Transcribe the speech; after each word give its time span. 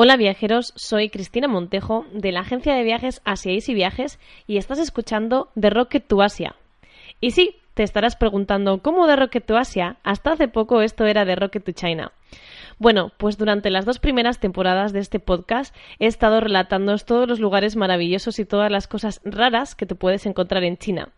Hola 0.00 0.16
viajeros, 0.16 0.72
soy 0.76 1.10
Cristina 1.10 1.48
Montejo 1.48 2.06
de 2.12 2.30
la 2.30 2.42
agencia 2.42 2.72
de 2.72 2.84
viajes 2.84 3.20
Asia 3.24 3.50
Easy 3.50 3.74
Viajes 3.74 4.20
y 4.46 4.58
estás 4.58 4.78
escuchando 4.78 5.48
The 5.58 5.70
Rocket 5.70 6.06
to 6.06 6.22
Asia. 6.22 6.54
Y 7.20 7.32
sí, 7.32 7.56
te 7.74 7.82
estarás 7.82 8.14
preguntando, 8.14 8.80
¿cómo 8.80 9.08
de 9.08 9.16
Rocket 9.16 9.44
to 9.44 9.56
Asia? 9.56 9.96
Hasta 10.04 10.30
hace 10.30 10.46
poco 10.46 10.82
esto 10.82 11.04
era 11.04 11.24
de 11.24 11.34
Rocket 11.34 11.64
to 11.64 11.72
China. 11.72 12.12
Bueno, 12.78 13.10
pues 13.16 13.38
durante 13.38 13.70
las 13.70 13.86
dos 13.86 13.98
primeras 13.98 14.38
temporadas 14.38 14.92
de 14.92 15.00
este 15.00 15.18
podcast 15.18 15.74
he 15.98 16.06
estado 16.06 16.38
relatándoos 16.38 17.04
todos 17.04 17.26
los 17.26 17.40
lugares 17.40 17.74
maravillosos 17.74 18.38
y 18.38 18.44
todas 18.44 18.70
las 18.70 18.86
cosas 18.86 19.20
raras 19.24 19.74
que 19.74 19.86
te 19.86 19.96
puedes 19.96 20.26
encontrar 20.26 20.62
en 20.62 20.76
China. 20.76 21.08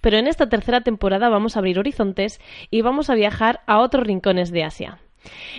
Pero 0.00 0.16
en 0.16 0.26
esta 0.26 0.48
tercera 0.48 0.80
temporada 0.80 1.28
vamos 1.28 1.56
a 1.56 1.58
abrir 1.58 1.78
horizontes 1.78 2.40
y 2.70 2.80
vamos 2.80 3.10
a 3.10 3.14
viajar 3.14 3.60
a 3.66 3.80
otros 3.80 4.06
rincones 4.06 4.50
de 4.50 4.64
Asia. 4.64 4.98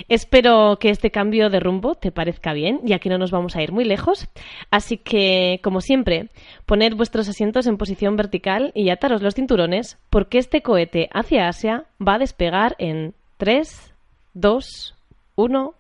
Espero 0.10 0.78
que 0.80 0.90
este 0.90 1.12
cambio 1.12 1.50
de 1.50 1.60
rumbo 1.60 1.96
te 1.96 2.12
parezca 2.12 2.54
bien, 2.54 2.80
ya 2.84 3.00
que 3.00 3.10
no 3.10 3.18
nos 3.18 3.32
vamos 3.32 3.56
a 3.56 3.62
ir 3.62 3.72
muy 3.72 3.86
lejos. 3.86 4.28
Así 4.70 4.98
que, 4.98 5.60
como 5.64 5.82
siempre, 5.82 6.30
poned 6.66 6.96
vuestros 6.96 7.30
asientos 7.30 7.68
en 7.68 7.78
posición 7.78 8.16
vertical 8.16 8.72
y 8.76 8.90
ataros 8.90 9.22
los 9.22 9.36
cinturones, 9.36 9.98
porque 10.10 10.38
este 10.38 10.62
cohete 10.62 11.10
hacia 11.14 11.48
Asia 11.48 11.86
va 12.06 12.16
a 12.16 12.20
despegar 12.20 12.76
en 12.80 13.14
3, 13.38 13.94
2, 14.34 14.96
1. 15.36 15.74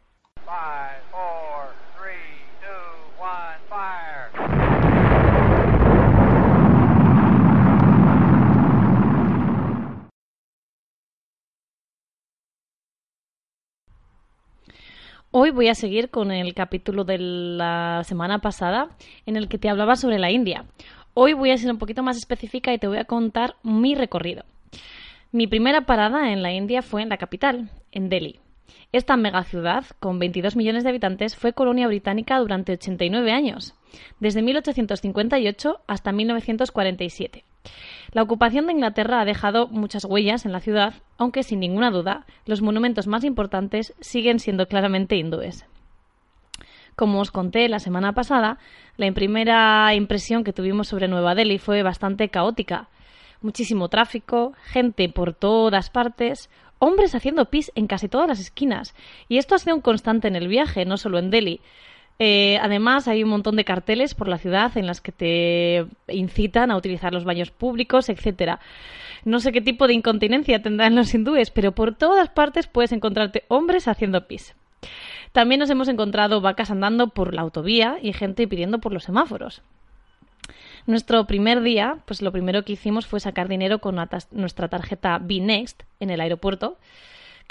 Hoy 15.34 15.52
voy 15.52 15.70
a 15.70 15.76
seguir 15.76 16.10
con 16.10 16.30
el 16.30 16.54
capítulo 16.54 17.06
de 17.06 17.18
la 17.18 18.04
semana 18.04 18.40
pasada 18.40 18.90
en 19.26 19.38
el 19.38 19.48
que 19.48 19.58
te 19.58 19.70
hablaba 19.70 19.96
sobre 19.96 20.20
la 20.20 20.30
India. 20.30 20.66
Hoy 21.14 21.32
voy 21.32 21.52
a 21.52 21.58
ser 21.58 21.72
un 21.72 21.78
poquito 21.78 22.04
más 22.04 22.18
específica 22.18 22.74
y 22.74 22.78
te 22.78 22.88
voy 22.88 22.98
a 22.98 23.06
contar 23.06 23.56
mi 23.64 23.96
recorrido. 23.96 24.44
Mi 25.32 25.48
primera 25.48 25.86
parada 25.86 26.34
en 26.34 26.44
la 26.44 26.52
India 26.52 26.82
fue 26.82 27.02
en 27.02 27.08
la 27.08 27.16
capital, 27.16 27.70
en 27.94 28.10
Delhi. 28.10 28.42
Esta 28.92 29.16
megaciudad, 29.16 29.86
con 30.02 30.20
22 30.20 30.58
millones 30.58 30.84
de 30.84 30.90
habitantes, 30.90 31.38
fue 31.38 31.54
colonia 31.54 31.88
británica 31.88 32.38
durante 32.38 32.74
89 32.74 33.32
años, 33.32 33.74
desde 34.20 34.42
1858 34.42 35.80
hasta 35.88 36.12
1947. 36.12 37.46
La 38.12 38.24
ocupación 38.24 38.66
de 38.66 38.74
Inglaterra 38.74 39.22
ha 39.22 39.26
dejado 39.26 39.68
muchas 39.68 40.06
huellas 40.06 40.46
en 40.46 40.52
la 40.52 40.60
ciudad, 40.60 40.96
aunque 41.18 41.44
sin 41.44 41.60
ninguna 41.60 41.92
duda 41.92 42.26
los 42.46 42.62
monumentos 42.62 43.08
más 43.08 43.24
importantes 43.24 43.94
siguen 44.02 44.40
siendo 44.40 44.68
claramente 44.68 45.16
hindúes. 45.16 45.66
Como 46.96 47.22
os 47.22 47.32
conté 47.32 47.70
la 47.70 47.80
semana 47.80 48.14
pasada, 48.14 48.58
la 48.98 49.12
primera 49.14 49.94
impresión 49.96 50.44
que 50.44 50.54
tuvimos 50.54 50.90
sobre 50.90 51.08
Nueva 51.08 51.36
Delhi 51.36 51.58
fue 51.58 51.84
bastante 51.84 52.30
caótica. 52.30 52.90
Muchísimo 53.42 53.90
tráfico, 53.90 54.54
gente 54.66 55.08
por 55.10 55.34
todas 55.34 55.90
partes, 55.90 56.50
hombres 56.80 57.16
haciendo 57.16 57.46
pis 57.46 57.72
en 57.76 57.88
casi 57.88 58.10
todas 58.10 58.28
las 58.28 58.40
esquinas. 58.40 58.94
Y 59.30 59.38
esto 59.38 59.56
ha 59.56 59.60
sido 59.60 59.76
un 59.76 59.82
constante 59.82 60.28
en 60.28 60.36
el 60.36 60.48
viaje, 60.48 60.86
no 60.86 60.98
solo 60.98 61.18
en 61.18 61.32
Delhi. 61.32 61.62
Eh, 62.24 62.60
además, 62.62 63.08
hay 63.08 63.24
un 63.24 63.32
montón 63.32 63.56
de 63.56 63.66
carteles 63.66 64.14
por 64.14 64.28
la 64.28 64.38
ciudad 64.38 64.78
en 64.78 64.86
las 64.86 65.02
que 65.02 65.12
te 65.12 65.88
incitan 66.08 66.70
a 66.70 66.78
utilizar 66.78 67.12
los 67.12 67.24
baños 67.24 67.50
públicos, 67.50 68.10
etcétera. 68.10 68.60
No 69.26 69.40
sé 69.40 69.52
qué 69.52 69.60
tipo 69.60 69.88
de 69.88 69.96
incontinencia 69.96 70.62
tendrán 70.62 70.96
los 70.96 71.12
hindúes, 71.16 71.50
pero 71.50 71.72
por 71.72 71.96
todas 71.96 72.30
partes 72.30 72.68
puedes 72.68 72.92
encontrarte 72.92 73.46
hombres 73.48 73.88
haciendo 73.88 74.28
pis. 74.28 74.54
También 75.32 75.58
nos 75.58 75.72
hemos 75.72 75.88
encontrado 75.88 76.42
vacas 76.42 76.70
andando 76.70 77.08
por 77.08 77.34
la 77.34 77.42
autovía 77.42 77.98
y 78.00 78.14
gente 78.14 78.48
pidiendo 78.48 78.78
por 78.78 78.94
los 78.94 79.06
semáforos. 79.06 79.64
Nuestro 80.86 81.26
primer 81.26 81.62
día, 81.64 81.98
pues 82.06 82.22
lo 82.22 82.32
primero 82.32 82.64
que 82.64 82.74
hicimos 82.74 83.08
fue 83.08 83.20
sacar 83.20 83.48
dinero 83.48 83.80
con 83.80 83.98
nuestra 84.30 84.68
tarjeta 84.68 85.18
B-Next 85.18 85.82
en 86.00 86.12
el 86.12 86.22
aeropuerto 86.22 86.78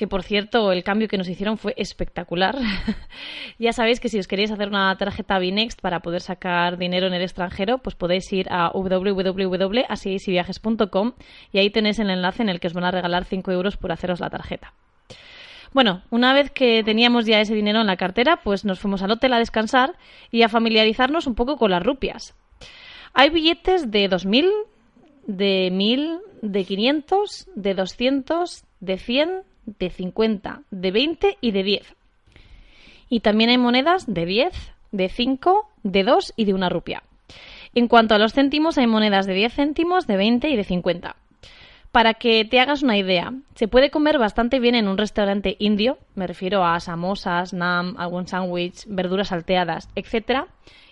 que 0.01 0.09
por 0.09 0.23
cierto 0.23 0.73
el 0.73 0.83
cambio 0.83 1.09
que 1.09 1.19
nos 1.19 1.29
hicieron 1.29 1.59
fue 1.59 1.75
espectacular. 1.77 2.57
ya 3.59 3.75
sabéis 3.75 4.01
que 4.01 4.09
si 4.09 4.19
os 4.19 4.27
queréis 4.27 4.51
hacer 4.51 4.69
una 4.69 4.97
tarjeta 4.97 5.39
Binext 5.39 5.79
para 5.79 6.01
poder 6.01 6.23
sacar 6.23 6.79
dinero 6.79 7.07
en 7.07 7.13
el 7.13 7.21
extranjero, 7.21 7.77
pues 7.77 7.97
podéis 7.97 8.33
ir 8.33 8.47
a 8.51 8.71
www.asiesyviajes.com 8.73 11.13
y 11.53 11.59
ahí 11.59 11.69
tenéis 11.69 11.99
el 11.99 12.09
enlace 12.09 12.43
en 12.43 12.49
el 12.49 12.61
que 12.61 12.69
os 12.69 12.73
van 12.73 12.85
a 12.85 12.91
regalar 12.91 13.27
5 13.27 13.53
euros 13.53 13.77
por 13.77 13.93
haceros 13.93 14.21
la 14.21 14.31
tarjeta. 14.31 14.73
Bueno, 15.75 16.01
una 16.09 16.33
vez 16.33 16.51
que 16.51 16.83
teníamos 16.83 17.27
ya 17.27 17.43
ese 17.43 17.55
dinero 17.55 17.83
en 17.83 17.87
la 17.87 17.99
cartera, 17.99 18.41
pues 18.43 18.65
nos 18.65 18.81
fuimos 18.81 19.03
al 19.03 19.11
hotel 19.11 19.35
a 19.35 19.39
descansar 19.39 19.99
y 20.31 20.45
a 20.45 20.49
familiarizarnos 20.49 21.27
un 21.27 21.35
poco 21.35 21.59
con 21.59 21.73
las 21.73 21.83
rupias. 21.83 22.35
Hay 23.13 23.29
billetes 23.29 23.91
de 23.91 24.09
2.000, 24.09 24.49
de 25.27 25.71
1.000, 25.71 26.21
de 26.41 26.65
500, 26.65 27.49
de 27.55 27.75
200, 27.75 28.65
de 28.81 28.97
100, 28.97 29.43
de 29.79 29.91
50, 29.91 30.63
de 30.71 30.91
20 30.91 31.39
y 31.41 31.51
de 31.53 31.63
10. 31.63 31.95
Y 33.09 33.21
también 33.21 33.51
hay 33.51 33.59
monedas 33.59 34.13
de 34.13 34.27
10, 34.27 34.53
de 34.93 35.09
5, 35.09 35.69
de 35.83 36.05
2 36.05 36.33
y 36.37 36.45
de 36.45 36.55
una 36.55 36.69
rupia. 36.69 37.03
En 37.75 37.89
cuanto 37.89 38.15
a 38.15 38.19
los 38.19 38.33
céntimos, 38.33 38.79
hay 38.79 38.87
monedas 38.87 39.27
de 39.27 39.35
10 39.35 39.55
céntimos, 39.55 40.07
de 40.07 40.17
20 40.17 40.49
y 40.49 40.57
de 40.57 40.65
50. 40.65 41.17
Para 41.93 42.15
que 42.15 42.45
te 42.45 42.61
hagas 42.61 42.83
una 42.83 42.97
idea, 42.97 43.33
se 43.57 43.67
puede 43.67 43.91
comer 43.91 44.19
bastante 44.19 44.61
bien 44.61 44.77
en 44.77 44.87
un 44.87 44.97
restaurante 44.97 45.57
indio, 45.59 45.99
me 46.15 46.29
refiero 46.29 46.65
a 46.65 46.79
samosas, 46.79 47.53
nam, 47.53 47.97
algún 47.99 48.29
sándwich, 48.29 48.85
verduras 48.87 49.29
salteadas, 49.29 49.89
etc 49.97 50.47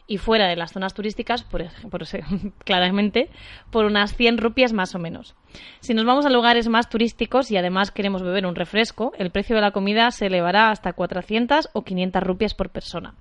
y 0.09 0.17
fuera 0.17 0.49
de 0.49 0.57
las 0.57 0.73
zonas 0.73 0.95
turísticas, 0.95 1.45
por, 1.45 1.67
por, 1.91 2.03
claramente, 2.65 3.31
por 3.71 3.85
unas 3.85 4.17
100 4.17 4.39
rupias 4.39 4.73
más 4.73 4.95
o 4.95 4.99
menos. 4.99 5.37
Si 5.81 5.95
nos 5.95 6.07
vamos 6.07 6.27
a 6.27 6.31
lugares 6.31 6.67
más 6.69 6.89
turísticos 6.89 7.51
y 7.51 7.57
además 7.57 7.93
queremos 7.93 8.23
beber 8.23 8.47
un 8.47 8.57
refresco, 8.57 9.13
el 9.19 9.31
precio 9.31 9.55
de 9.55 9.63
la 9.63 9.71
comida 9.71 10.11
se 10.11 10.27
elevará 10.27 10.71
hasta 10.71 10.95
400 10.95 11.69
o 11.75 11.85
500 11.85 12.23
rupias 12.23 12.55
por 12.55 12.71
persona. 12.71 13.15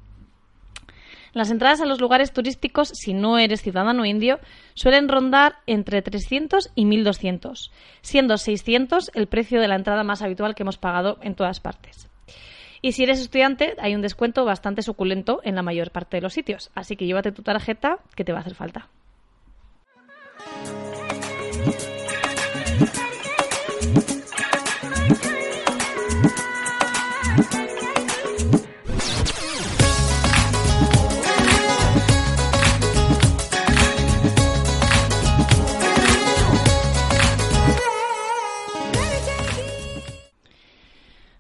Las 1.34 1.52
entradas 1.52 1.82
a 1.82 1.86
los 1.86 2.00
lugares 2.00 2.32
turísticos, 2.32 2.90
si 2.90 3.14
no 3.14 3.38
eres 3.38 3.62
ciudadano 3.62 4.06
indio, 4.06 4.40
suelen 4.74 5.10
rondar 5.10 5.58
entre 5.68 6.02
300 6.02 6.72
y 6.74 6.86
1200, 6.86 7.72
siendo 8.02 8.38
600 8.38 9.12
el 9.14 9.28
precio 9.28 9.60
de 9.60 9.68
la 9.68 9.76
entrada 9.76 10.04
más 10.04 10.22
habitual 10.22 10.56
que 10.56 10.64
hemos 10.64 10.78
pagado 10.78 11.20
en 11.22 11.36
todas 11.36 11.60
partes. 11.60 12.10
Y 12.82 12.92
si 12.92 13.04
eres 13.04 13.20
estudiante, 13.20 13.76
hay 13.80 13.96
un 13.96 14.02
descuento 14.02 14.46
bastante 14.46 14.82
suculento 14.82 15.42
en 15.44 15.56
la 15.56 15.64
mayor 15.64 15.92
parte 15.92 16.18
de 16.18 16.22
los 16.22 16.34
sitios. 16.34 16.72
Así 16.76 16.96
que 16.96 17.06
llévate 17.06 17.32
tu 17.32 17.42
tarjeta 17.42 18.00
que 18.16 18.24
te 18.24 18.32
va 18.32 18.40
a 18.40 18.42
hacer 18.42 18.56
falta. 18.56 18.90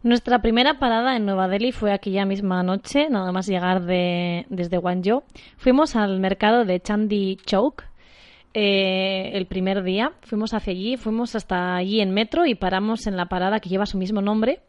Nuestra 0.07 0.42
primera 0.42 0.80
parada 0.80 1.18
en 1.18 1.25
Nueva 1.25 1.50
Delhi 1.50 1.74
fue 1.74 1.92
aquella 1.92 2.24
misma 2.24 2.63
noche, 2.63 3.09
nada 3.09 3.33
más 3.33 3.45
llegar 3.45 3.83
de, 3.83 4.45
desde 4.48 4.77
Guangzhou. 4.77 5.24
Fuimos 5.57 5.98
al 5.98 6.21
mercado 6.21 6.63
de 6.63 6.80
Chandi 6.80 7.36
Chowk 7.45 7.83
eh, 8.54 9.31
el 9.33 9.48
primer 9.48 9.83
día. 9.83 10.13
Fuimos 10.21 10.54
hacia 10.54 10.71
allí, 10.71 10.95
fuimos 10.95 11.36
hasta 11.36 11.75
allí 11.75 12.00
en 12.00 12.12
metro 12.12 12.45
y 12.45 12.56
paramos 12.56 13.06
en 13.06 13.18
la 13.18 13.25
parada 13.25 13.59
que 13.59 13.68
lleva 13.68 13.86
su 13.86 13.98
mismo 13.98 14.21
nombre. 14.21 14.62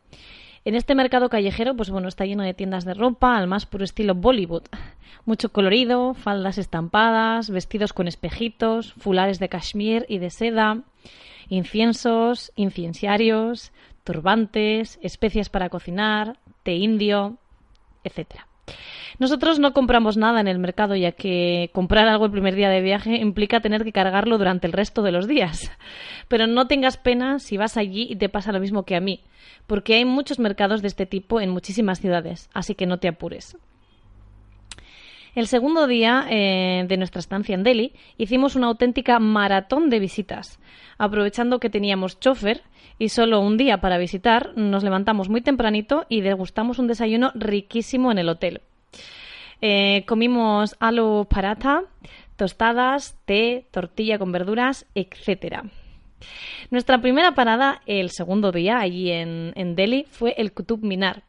En 0.64 0.75
este 0.75 0.96
mercado 0.96 1.29
callejero, 1.29 1.76
pues 1.76 1.88
bueno, 1.88 2.08
está 2.08 2.25
lleno 2.25 2.43
de 2.43 2.52
tiendas 2.52 2.84
de 2.84 2.94
ropa 2.94 3.37
al 3.37 3.46
más 3.46 3.64
puro 3.64 3.84
estilo 3.84 4.17
Bollywood. 4.17 4.64
Mucho 5.25 5.50
colorido, 5.50 6.14
faldas 6.14 6.58
estampadas, 6.58 7.49
vestidos 7.49 7.93
con 7.93 8.08
espejitos, 8.08 8.93
fulares 8.94 9.38
de 9.38 9.49
cashmere 9.49 10.05
y 10.08 10.19
de 10.19 10.31
seda, 10.31 10.82
inciensos, 11.49 12.52
incienciarios, 12.56 13.73
turbantes, 14.08 14.99
especias 15.02 15.50
para 15.50 15.69
cocinar, 15.69 16.38
té 16.62 16.72
indio, 16.72 17.37
etc. 18.05 18.40
Nosotros 19.19 19.58
no 19.58 19.75
compramos 19.75 20.16
nada 20.16 20.40
en 20.40 20.49
el 20.49 20.58
mercado, 20.58 20.96
ya 20.96 21.12
que 21.12 21.69
comprar 21.75 22.08
algo 22.08 22.25
el 22.25 22.31
primer 22.31 22.55
día 22.55 22.70
de 22.70 22.81
viaje 22.81 23.16
implica 23.16 23.60
tener 23.60 23.84
que 23.84 23.93
cargarlo 23.93 24.38
durante 24.38 24.66
el 24.66 24.72
resto 24.72 25.02
de 25.02 25.12
los 25.12 25.28
días. 25.28 25.70
Pero 26.28 26.46
no 26.46 26.66
tengas 26.69 26.96
pena 26.96 27.38
si 27.38 27.58
vas 27.58 27.76
allí 27.76 28.06
y 28.08 28.16
te 28.16 28.31
pasa 28.31 28.50
lo 28.50 28.60
mismo 28.60 28.84
que 28.84 28.96
a 28.96 29.00
mí, 29.00 29.20
porque 29.66 29.96
hay 29.96 30.06
muchos 30.06 30.38
mercados 30.38 30.81
de 30.81 30.88
este 30.88 31.05
tipo 31.05 31.38
en 31.38 31.50
muchísimas 31.50 32.00
ciudades, 32.00 32.49
así 32.55 32.75
que 32.75 32.87
no 32.87 32.96
te 32.96 33.08
apures. 33.08 33.58
El 35.34 35.46
segundo 35.46 35.86
día 35.86 36.26
eh, 36.30 36.84
de 36.88 36.96
nuestra 36.96 37.20
estancia 37.20 37.54
en 37.54 37.62
Delhi 37.62 37.92
hicimos 38.16 38.56
una 38.56 38.69
auténtica 38.69 39.19
maratón 39.19 39.90
de 39.90 40.00
visitas. 40.00 40.58
Aprovechando 40.96 41.60
que 41.60 41.70
teníamos 41.70 42.19
chofer 42.19 42.62
y 42.98 43.10
solo 43.10 43.40
un 43.40 43.56
día 43.56 43.80
para 43.80 43.98
visitar, 43.98 44.56
nos 44.56 44.82
levantamos 44.82 45.28
muy 45.28 45.40
tempranito 45.40 46.06
y 46.08 46.22
degustamos 46.22 46.78
un 46.78 46.88
desayuno 46.88 47.30
riquísimo 47.34 48.10
en 48.10 48.19
el 48.19 48.28
hotel. 48.28 48.62
Eh, 49.60 50.04
comimos 50.06 50.76
alu 50.78 51.26
paratha, 51.28 51.82
tostadas, 52.36 53.16
té, 53.24 53.66
tortilla 53.70 54.19
con 54.19 54.32
verduras, 54.32 54.86
etc. 54.94 55.64
Nuestra 56.70 57.00
primera 57.00 57.34
parada 57.34 57.82
el 57.86 58.10
segundo 58.10 58.52
día 58.52 58.78
allí 58.78 59.10
en, 59.10 59.74
Delhi 59.74 60.04
fue 60.08 60.34
el 60.38 60.52
Qutub 60.52 60.82
Minar. 60.82 61.24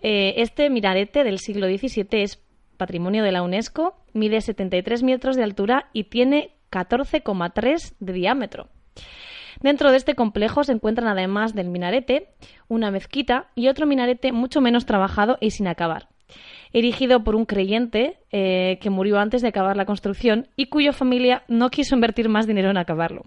Eh, 0.00 0.34
este 0.38 0.68
minarete 0.70 1.22
del 1.22 1.38
siglo 1.38 1.66
XVII 1.66 2.22
es 2.22 2.42
patrimonio 2.82 3.22
de 3.22 3.30
la 3.30 3.42
UNESCO, 3.42 3.94
mide 4.12 4.40
73 4.40 5.04
metros 5.04 5.36
de 5.36 5.44
altura 5.44 5.88
y 5.92 6.04
tiene 6.04 6.56
14,3 6.72 7.94
de 8.00 8.12
diámetro. 8.12 8.70
Dentro 9.60 9.92
de 9.92 9.98
este 9.98 10.16
complejo 10.16 10.64
se 10.64 10.72
encuentran 10.72 11.06
además 11.06 11.54
del 11.54 11.68
minarete 11.68 12.30
una 12.66 12.90
mezquita 12.90 13.50
y 13.54 13.68
otro 13.68 13.86
minarete 13.86 14.32
mucho 14.32 14.60
menos 14.60 14.84
trabajado 14.84 15.38
y 15.40 15.50
sin 15.50 15.68
acabar 15.68 16.08
erigido 16.72 17.22
por 17.22 17.36
un 17.36 17.44
creyente 17.44 18.18
eh, 18.30 18.78
que 18.80 18.90
murió 18.90 19.18
antes 19.18 19.42
de 19.42 19.48
acabar 19.48 19.76
la 19.76 19.84
construcción 19.84 20.48
y 20.56 20.66
cuya 20.66 20.92
familia 20.92 21.42
no 21.46 21.68
quiso 21.68 21.94
invertir 21.94 22.30
más 22.30 22.46
dinero 22.46 22.70
en 22.70 22.78
acabarlo. 22.78 23.22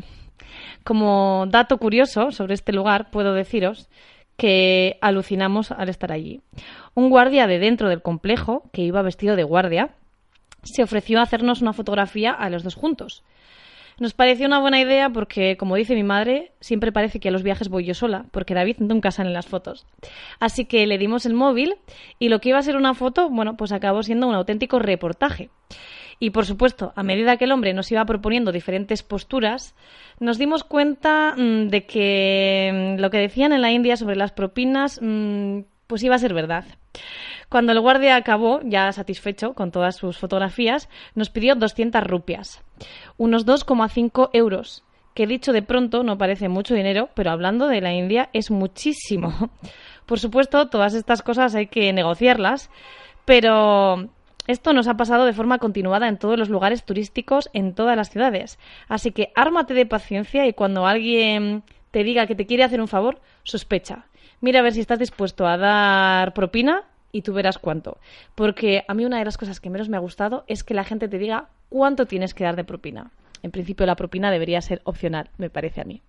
Como 0.83 1.45
dato 1.47 1.77
curioso 1.77 2.31
sobre 2.31 2.55
este 2.55 2.73
lugar, 2.73 3.11
puedo 3.11 3.33
deciros 3.33 3.87
que 4.37 4.97
alucinamos 5.01 5.71
al 5.71 5.89
estar 5.89 6.11
allí. 6.11 6.41
Un 6.93 7.09
guardia 7.09 7.47
de 7.47 7.59
dentro 7.59 7.89
del 7.89 8.01
complejo, 8.01 8.69
que 8.73 8.81
iba 8.81 9.01
vestido 9.01 9.35
de 9.35 9.43
guardia, 9.43 9.95
se 10.63 10.83
ofreció 10.83 11.19
a 11.19 11.23
hacernos 11.23 11.61
una 11.61 11.73
fotografía 11.73 12.31
a 12.31 12.49
los 12.49 12.63
dos 12.63 12.75
juntos. 12.75 13.23
Nos 13.97 14.13
pareció 14.13 14.45
una 14.45 14.59
buena 14.59 14.81
idea 14.81 15.09
porque, 15.09 15.55
como 15.55 15.77
dice 15.77 15.95
mi 15.95 16.03
madre, 16.03 16.51
siempre 16.59 16.91
parece 16.91 17.21
que 17.21 17.29
a 17.29 17.31
los 17.31 17.43
viajes 17.43 17.69
voy 17.69 17.85
yo 17.85 17.93
sola, 17.93 18.25
porque 18.31 18.53
David 18.53 18.77
nunca 18.79 19.09
sale 19.11 19.29
en 19.29 19.33
las 19.33 19.45
fotos. 19.45 19.85
Así 20.39 20.65
que 20.65 20.85
le 20.85 20.97
dimos 20.97 21.25
el 21.25 21.33
móvil 21.33 21.75
y 22.19 22.27
lo 22.27 22.39
que 22.39 22.49
iba 22.49 22.57
a 22.57 22.63
ser 22.63 22.75
una 22.75 22.93
foto, 22.93 23.29
bueno, 23.29 23.55
pues 23.55 23.71
acabó 23.71 24.03
siendo 24.03 24.27
un 24.27 24.35
auténtico 24.35 24.79
reportaje. 24.79 25.49
Y 26.19 26.29
por 26.29 26.45
supuesto, 26.45 26.93
a 26.95 27.03
medida 27.03 27.37
que 27.37 27.45
el 27.45 27.51
hombre 27.51 27.73
nos 27.73 27.91
iba 27.91 28.05
proponiendo 28.05 28.51
diferentes 28.51 29.03
posturas, 29.03 29.75
nos 30.19 30.37
dimos 30.37 30.63
cuenta 30.63 31.35
mm, 31.35 31.67
de 31.67 31.85
que 31.85 32.95
mm, 32.97 33.01
lo 33.01 33.09
que 33.09 33.17
decían 33.17 33.51
en 33.53 33.61
la 33.61 33.71
India 33.71 33.97
sobre 33.97 34.15
las 34.15 34.31
propinas, 34.31 34.99
mm, 35.01 35.61
pues 35.87 36.03
iba 36.03 36.15
a 36.15 36.19
ser 36.19 36.33
verdad. 36.33 36.65
Cuando 37.49 37.71
el 37.71 37.79
guardia 37.79 38.15
acabó, 38.15 38.59
ya 38.63 38.91
satisfecho 38.91 39.53
con 39.53 39.71
todas 39.71 39.97
sus 39.97 40.17
fotografías, 40.17 40.89
nos 41.13 41.29
pidió 41.29 41.55
200 41.55 42.03
rupias, 42.03 42.63
unos 43.17 43.45
2,5 43.45 44.29
euros, 44.33 44.83
que 45.13 45.27
dicho 45.27 45.53
de 45.53 45.61
pronto 45.61 46.03
no 46.03 46.17
parece 46.17 46.49
mucho 46.49 46.73
dinero, 46.73 47.09
pero 47.13 47.31
hablando 47.31 47.67
de 47.67 47.81
la 47.81 47.93
India 47.93 48.29
es 48.33 48.51
muchísimo. 48.51 49.49
Por 50.05 50.19
supuesto, 50.19 50.67
todas 50.67 50.93
estas 50.93 51.21
cosas 51.21 51.55
hay 51.55 51.67
que 51.67 51.91
negociarlas, 51.93 52.69
pero 53.25 54.09
esto 54.47 54.73
nos 54.73 54.87
ha 54.87 54.97
pasado 54.97 55.25
de 55.25 55.33
forma 55.33 55.57
continuada 55.57 56.07
en 56.07 56.17
todos 56.17 56.37
los 56.37 56.49
lugares 56.49 56.83
turísticos, 56.83 57.49
en 57.53 57.73
todas 57.73 57.97
las 57.97 58.09
ciudades. 58.09 58.59
Así 58.87 59.11
que 59.11 59.31
ármate 59.35 59.73
de 59.73 59.85
paciencia 59.85 60.45
y 60.47 60.53
cuando 60.53 60.85
alguien 60.85 61.63
te 61.91 62.03
diga 62.03 62.27
que 62.27 62.35
te 62.35 62.45
quiere 62.45 62.63
hacer 62.63 62.81
un 62.81 62.87
favor, 62.87 63.21
sospecha. 63.43 64.05
Mira 64.41 64.59
a 64.59 64.63
ver 64.63 64.73
si 64.73 64.81
estás 64.81 64.99
dispuesto 64.99 65.47
a 65.47 65.57
dar 65.57 66.33
propina 66.33 66.83
y 67.11 67.21
tú 67.21 67.33
verás 67.33 67.57
cuánto. 67.57 67.97
Porque 68.35 68.83
a 68.87 68.93
mí 68.93 69.05
una 69.05 69.17
de 69.17 69.25
las 69.25 69.37
cosas 69.37 69.59
que 69.59 69.69
menos 69.69 69.89
me 69.89 69.97
ha 69.97 70.01
gustado 70.01 70.43
es 70.47 70.63
que 70.63 70.73
la 70.73 70.83
gente 70.83 71.07
te 71.07 71.17
diga 71.17 71.47
cuánto 71.69 72.05
tienes 72.05 72.33
que 72.33 72.43
dar 72.43 72.55
de 72.55 72.63
propina. 72.63 73.11
En 73.41 73.51
principio 73.51 73.85
la 73.85 73.95
propina 73.95 74.31
debería 74.31 74.61
ser 74.61 74.81
opcional, 74.83 75.29
me 75.37 75.49
parece 75.49 75.81
a 75.81 75.85
mí. 75.85 76.01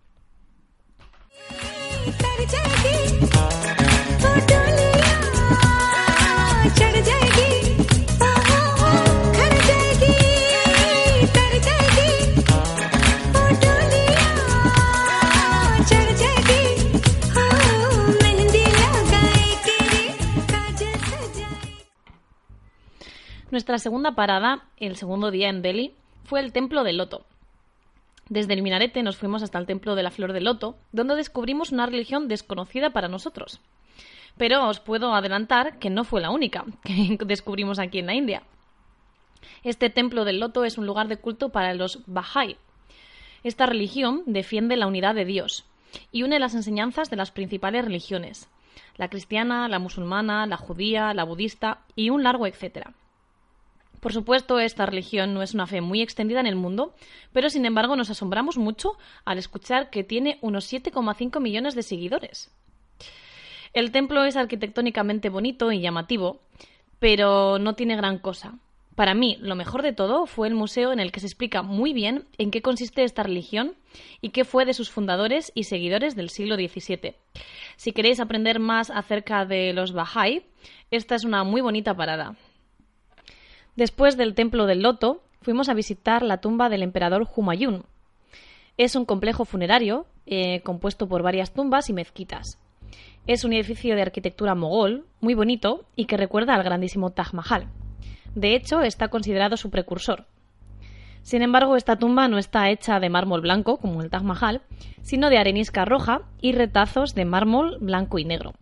Nuestra 23.67 23.83
segunda 23.83 24.15
parada, 24.15 24.63
el 24.77 24.95
segundo 24.95 25.33
día 25.33 25.49
en 25.49 25.61
Delhi, 25.61 25.93
fue 26.23 26.39
el 26.39 26.53
Templo 26.53 26.85
del 26.85 26.99
Loto. 26.99 27.27
Desde 28.29 28.55
el 28.55 28.63
minarete 28.63 29.03
nos 29.03 29.17
fuimos 29.17 29.43
hasta 29.43 29.59
el 29.59 29.67
Templo 29.67 29.97
de 29.97 30.05
la 30.05 30.13
Flor 30.13 30.33
del 30.33 30.45
Loto, 30.45 30.77
donde 30.93 31.17
descubrimos 31.17 31.73
una 31.73 31.87
religión 31.87 32.29
desconocida 32.29 32.91
para 32.91 33.09
nosotros. 33.09 33.59
Pero 34.37 34.69
os 34.69 34.79
puedo 34.79 35.13
adelantar 35.13 35.81
que 35.81 35.91
no 35.91 36.05
fue 36.05 36.21
la 36.21 36.31
única 36.31 36.65
que 36.85 37.19
descubrimos 37.27 37.81
aquí 37.81 37.99
en 37.99 38.07
la 38.07 38.15
India. 38.15 38.45
Este 39.65 39.91
Templo 39.91 40.25
del 40.25 40.39
Loto 40.39 40.65
es 40.65 40.79
un 40.79 40.87
lugar 40.87 41.09
de 41.09 41.17
culto 41.17 41.49
para 41.49 41.75
los 41.75 42.07
Bahá'í. 42.07 42.59
Esta 43.43 43.67
religión 43.67 44.23
defiende 44.27 44.77
la 44.77 44.87
unidad 44.87 45.17
de 45.17 45.25
Dios 45.25 45.65
y 46.13 46.23
une 46.23 46.39
las 46.39 46.55
enseñanzas 46.55 47.11
de 47.11 47.17
las 47.17 47.33
principales 47.33 47.85
religiones, 47.85 48.49
la 48.97 49.09
cristiana, 49.09 49.67
la 49.67 49.81
musulmana, 49.81 50.47
la 50.47 50.57
judía, 50.57 51.13
la 51.15 51.25
budista 51.25 51.81
y 51.97 52.11
un 52.11 52.23
largo 52.23 52.47
etcétera. 52.47 52.95
Por 54.00 54.12
supuesto, 54.12 54.58
esta 54.58 54.87
religión 54.87 55.34
no 55.34 55.43
es 55.43 55.54
una 55.54 55.66
fe 55.66 55.81
muy 55.81 56.02
extendida 56.02 56.40
en 56.40 56.46
el 56.46 56.56
mundo, 56.56 56.94
pero 57.32 57.50
sin 57.50 57.66
embargo 57.66 57.96
nos 57.96 58.10
asombramos 58.10 58.58
mucho 58.58 58.98
al 59.25 59.38
escuchar 59.38 59.90
que 59.90 60.04
tiene 60.04 60.38
unos 60.43 60.72
7,5 60.72 61.40
millones 61.40 61.75
de 61.75 61.82
seguidores. 61.82 62.50
El 63.72 63.90
templo 63.90 64.25
es 64.25 64.37
arquitectónicamente 64.37 65.28
bonito 65.28 65.72
y 65.72 65.81
llamativo, 65.81 66.40
pero 66.98 67.58
no 67.58 67.75
tiene 67.75 67.96
gran 67.96 68.19
cosa. 68.19 68.54
Para 68.94 69.12
mí, 69.12 69.36
lo 69.41 69.55
mejor 69.55 69.82
de 69.82 69.93
todo 69.93 70.24
fue 70.24 70.48
el 70.48 70.55
museo 70.55 70.91
en 70.91 71.00
el 71.00 71.12
que 71.12 71.20
se 71.20 71.26
explica 71.26 71.60
muy 71.60 71.93
bien 71.93 72.24
en 72.38 72.50
qué 72.50 72.62
consiste 72.62 73.05
esta 73.05 73.22
religión 73.22 73.74
y 74.22 74.31
qué 74.31 74.46
fue 74.46 74.65
de 74.65 74.72
sus 74.72 74.91
fundadores 74.91 75.53
y 75.55 75.65
seguidores 75.65 76.17
del 76.17 76.31
siglo 76.31 76.56
XVII. 76.56 77.15
Si 77.76 77.93
queréis 77.93 78.20
aprender 78.20 78.58
más 78.58 78.88
acerca 78.88 79.44
de 79.44 79.74
los 79.74 79.94
Bahá'í, 79.94 80.44
esta 80.91 81.15
es 81.15 81.24
una 81.24 81.44
muy 81.44 81.60
bonita 81.60 81.94
parada. 81.94 82.36
Después 83.77 84.17
del 84.17 84.35
Templo 84.35 84.65
del 84.65 84.81
Loto, 84.81 85.23
fuimos 85.43 85.69
a 85.69 85.75
visitar 85.75 86.23
la 86.23 86.39
tumba 86.39 86.71
del 86.71 86.83
emperador 86.83 87.29
Humayun. 87.37 87.85
Es 88.79 88.97
un 88.97 89.05
complejo 89.05 89.45
funerario 89.45 90.06
eh, 90.25 90.63
compuesto 90.63 91.06
por 91.06 91.23
varias 91.23 91.53
tumbas 91.53 91.91
y 91.91 91.93
mezquitas. 91.93 92.59
Es 93.27 93.45
un 93.45 93.53
edificio 93.53 93.95
de 93.95 94.01
arquitectura 94.01 94.55
mogol, 94.55 95.05
muy 95.21 95.35
bonito 95.35 95.85
y 95.95 96.06
que 96.06 96.17
recuerda 96.17 96.55
al 96.55 96.63
grandísimo 96.63 97.11
Taj 97.11 97.35
Mahal. 97.35 97.69
De 98.35 98.55
hecho, 98.55 98.81
está 98.81 99.09
considerado 99.09 99.59
su 99.59 99.71
precursor. 99.71 100.27
Sin 101.21 101.43
embargo, 101.43 101.77
esta 101.77 101.97
tumba 101.97 102.29
no 102.29 102.39
está 102.39 102.71
hecha 102.71 102.99
de 102.99 103.11
mármol 103.11 103.43
blanco, 103.43 103.77
como 103.77 104.01
el 104.01 104.09
Taj 104.09 104.23
Mahal, 104.23 104.63
sino 105.03 105.29
de 105.29 105.37
arenisca 105.37 105.85
roja 105.85 106.23
y 106.41 106.53
retazos 106.53 107.15
de 107.15 107.27
mármol 107.27 107.77
blanco 107.81 108.19
y 108.19 108.25
negro. 108.25 108.55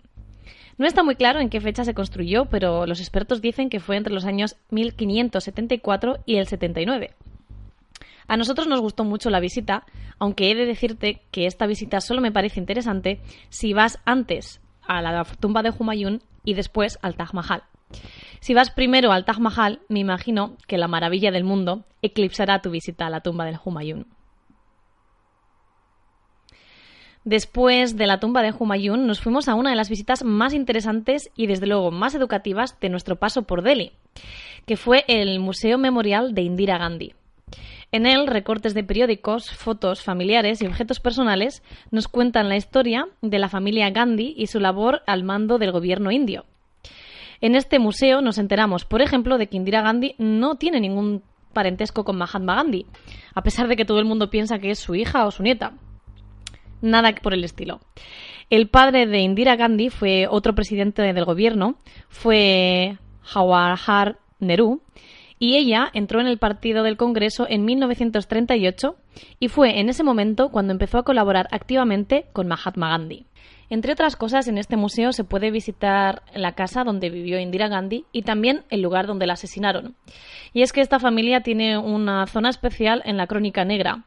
No 0.76 0.86
está 0.86 1.04
muy 1.04 1.14
claro 1.14 1.40
en 1.40 1.50
qué 1.50 1.60
fecha 1.60 1.84
se 1.84 1.94
construyó, 1.94 2.46
pero 2.46 2.86
los 2.86 3.00
expertos 3.00 3.40
dicen 3.40 3.70
que 3.70 3.80
fue 3.80 3.96
entre 3.96 4.12
los 4.12 4.24
años 4.24 4.56
1574 4.70 6.18
y 6.26 6.36
el 6.36 6.46
79. 6.48 7.14
A 8.26 8.36
nosotros 8.36 8.66
nos 8.66 8.80
gustó 8.80 9.04
mucho 9.04 9.30
la 9.30 9.40
visita, 9.40 9.84
aunque 10.18 10.50
he 10.50 10.54
de 10.54 10.66
decirte 10.66 11.22
que 11.30 11.46
esta 11.46 11.66
visita 11.66 12.00
solo 12.00 12.20
me 12.20 12.32
parece 12.32 12.58
interesante 12.58 13.20
si 13.50 13.72
vas 13.72 14.00
antes 14.04 14.60
a 14.86 15.02
la 15.02 15.24
tumba 15.24 15.62
de 15.62 15.72
Humayun 15.76 16.22
y 16.44 16.54
después 16.54 16.98
al 17.02 17.16
Taj 17.16 17.34
Mahal. 17.34 17.62
Si 18.40 18.54
vas 18.54 18.70
primero 18.70 19.12
al 19.12 19.24
Taj 19.24 19.38
Mahal, 19.38 19.80
me 19.88 20.00
imagino 20.00 20.56
que 20.66 20.78
la 20.78 20.88
maravilla 20.88 21.30
del 21.30 21.44
mundo 21.44 21.84
eclipsará 22.02 22.60
tu 22.60 22.70
visita 22.70 23.06
a 23.06 23.10
la 23.10 23.20
tumba 23.20 23.44
del 23.44 23.58
Humayun. 23.62 24.06
Después 27.24 27.96
de 27.96 28.06
la 28.06 28.20
tumba 28.20 28.42
de 28.42 28.52
Humayun, 28.52 29.06
nos 29.06 29.20
fuimos 29.20 29.48
a 29.48 29.54
una 29.54 29.70
de 29.70 29.76
las 29.76 29.88
visitas 29.88 30.24
más 30.24 30.52
interesantes 30.52 31.30
y, 31.34 31.46
desde 31.46 31.66
luego, 31.66 31.90
más 31.90 32.14
educativas 32.14 32.78
de 32.80 32.90
nuestro 32.90 33.16
paso 33.16 33.42
por 33.42 33.62
Delhi, 33.62 33.92
que 34.66 34.76
fue 34.76 35.04
el 35.08 35.40
Museo 35.40 35.78
Memorial 35.78 36.34
de 36.34 36.42
Indira 36.42 36.76
Gandhi. 36.76 37.14
En 37.92 38.04
él, 38.04 38.26
recortes 38.26 38.74
de 38.74 38.84
periódicos, 38.84 39.50
fotos 39.52 40.02
familiares 40.02 40.60
y 40.60 40.66
objetos 40.66 41.00
personales 41.00 41.62
nos 41.90 42.08
cuentan 42.08 42.48
la 42.48 42.56
historia 42.56 43.06
de 43.22 43.38
la 43.38 43.48
familia 43.48 43.88
Gandhi 43.88 44.34
y 44.36 44.48
su 44.48 44.60
labor 44.60 45.02
al 45.06 45.24
mando 45.24 45.58
del 45.58 45.72
gobierno 45.72 46.10
indio. 46.10 46.44
En 47.40 47.54
este 47.54 47.78
museo 47.78 48.20
nos 48.20 48.36
enteramos, 48.36 48.84
por 48.84 49.00
ejemplo, 49.00 49.38
de 49.38 49.46
que 49.46 49.56
Indira 49.56 49.80
Gandhi 49.80 50.14
no 50.18 50.56
tiene 50.56 50.80
ningún 50.80 51.22
parentesco 51.54 52.04
con 52.04 52.18
Mahatma 52.18 52.56
Gandhi, 52.56 52.84
a 53.34 53.42
pesar 53.42 53.68
de 53.68 53.76
que 53.76 53.84
todo 53.84 53.98
el 53.98 54.04
mundo 54.04 54.28
piensa 54.28 54.58
que 54.58 54.70
es 54.70 54.78
su 54.78 54.94
hija 54.94 55.24
o 55.24 55.30
su 55.30 55.42
nieta. 55.42 55.72
Nada 56.84 57.14
por 57.14 57.32
el 57.32 57.44
estilo. 57.44 57.80
El 58.50 58.68
padre 58.68 59.06
de 59.06 59.20
Indira 59.20 59.56
Gandhi 59.56 59.88
fue 59.88 60.26
otro 60.28 60.54
presidente 60.54 61.00
del 61.00 61.24
gobierno, 61.24 61.78
fue 62.10 62.98
Jawaharlal 63.22 64.18
Nehru, 64.38 64.82
y 65.38 65.56
ella 65.56 65.90
entró 65.94 66.20
en 66.20 66.26
el 66.26 66.36
Partido 66.36 66.82
del 66.82 66.98
Congreso 66.98 67.46
en 67.48 67.64
1938 67.64 68.96
y 69.40 69.48
fue 69.48 69.80
en 69.80 69.88
ese 69.88 70.04
momento 70.04 70.50
cuando 70.50 70.72
empezó 70.74 70.98
a 70.98 71.04
colaborar 71.04 71.48
activamente 71.52 72.26
con 72.34 72.48
Mahatma 72.48 72.90
Gandhi. 72.90 73.24
Entre 73.70 73.92
otras 73.92 74.14
cosas, 74.14 74.46
en 74.46 74.58
este 74.58 74.76
museo 74.76 75.12
se 75.12 75.24
puede 75.24 75.50
visitar 75.50 76.22
la 76.34 76.52
casa 76.52 76.84
donde 76.84 77.08
vivió 77.08 77.40
Indira 77.40 77.68
Gandhi 77.68 78.04
y 78.12 78.22
también 78.22 78.64
el 78.68 78.82
lugar 78.82 79.06
donde 79.06 79.26
la 79.26 79.32
asesinaron. 79.32 79.96
Y 80.52 80.60
es 80.60 80.72
que 80.72 80.82
esta 80.82 81.00
familia 81.00 81.40
tiene 81.40 81.78
una 81.78 82.26
zona 82.26 82.50
especial 82.50 83.00
en 83.06 83.16
la 83.16 83.26
Crónica 83.26 83.64
Negra. 83.64 84.04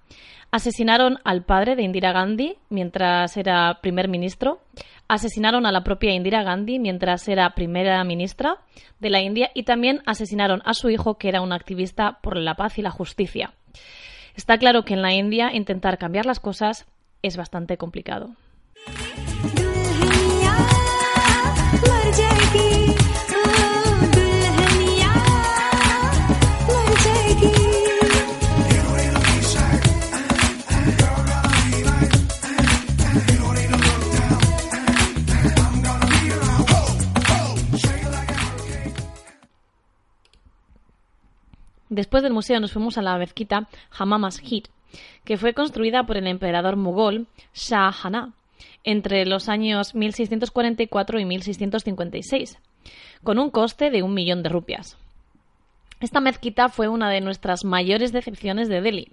Asesinaron 0.52 1.20
al 1.24 1.44
padre 1.44 1.76
de 1.76 1.84
Indira 1.84 2.14
Gandhi 2.14 2.58
mientras 2.70 3.36
era 3.36 3.80
primer 3.82 4.08
ministro, 4.08 4.62
asesinaron 5.08 5.66
a 5.66 5.72
la 5.72 5.84
propia 5.84 6.14
Indira 6.14 6.44
Gandhi 6.44 6.80
mientras 6.80 7.28
era 7.28 7.54
primera 7.54 8.04
ministra 8.04 8.58
de 9.00 9.10
la 9.10 9.22
India 9.22 9.52
y 9.54 9.64
también 9.64 10.02
asesinaron 10.06 10.62
a 10.66 10.74
su 10.74 10.90
hijo 10.90 11.18
que 11.18 11.30
era 11.30 11.42
un 11.42 11.52
activista 11.52 12.20
por 12.22 12.38
la 12.38 12.56
paz 12.56 12.78
y 12.78 12.82
la 12.82 12.92
justicia. 12.92 13.54
Está 14.36 14.58
claro 14.58 14.84
que 14.84 14.94
en 14.94 15.02
la 15.02 15.14
India 15.14 15.54
intentar 15.54 15.98
cambiar 15.98 16.26
las 16.26 16.40
cosas 16.40 16.86
es 17.24 17.38
bastante 17.38 17.78
complicado. 17.78 18.36
Después 41.90 42.24
del 42.24 42.34
museo 42.34 42.60
nos 42.60 42.74
fuimos 42.74 42.98
a 42.98 43.02
la 43.02 43.18
mezquita 43.18 43.68
Hammam 43.98 44.22
Masjid, 44.22 44.64
que 45.24 45.38
fue 45.38 45.54
construida 45.54 46.04
por 46.04 46.18
el 46.18 46.28
emperador 46.28 46.76
mogol 46.76 47.28
Shah 47.54 47.92
Jahan 47.92 48.34
entre 48.84 49.26
los 49.26 49.50
años 49.50 49.96
1644 49.96 51.20
y 51.20 51.26
1656, 51.26 52.58
con 53.24 53.40
un 53.40 53.50
coste 53.50 53.90
de 53.90 54.04
un 54.04 54.14
millón 54.14 54.44
de 54.44 54.50
rupias. 54.50 54.98
Esta 56.00 56.20
mezquita 56.20 56.70
fue 56.70 56.88
una 56.88 57.10
de 57.10 57.22
nuestras 57.22 57.66
mayores 57.66 58.12
decepciones 58.12 58.70
de 58.70 58.82
Delhi. 58.82 59.12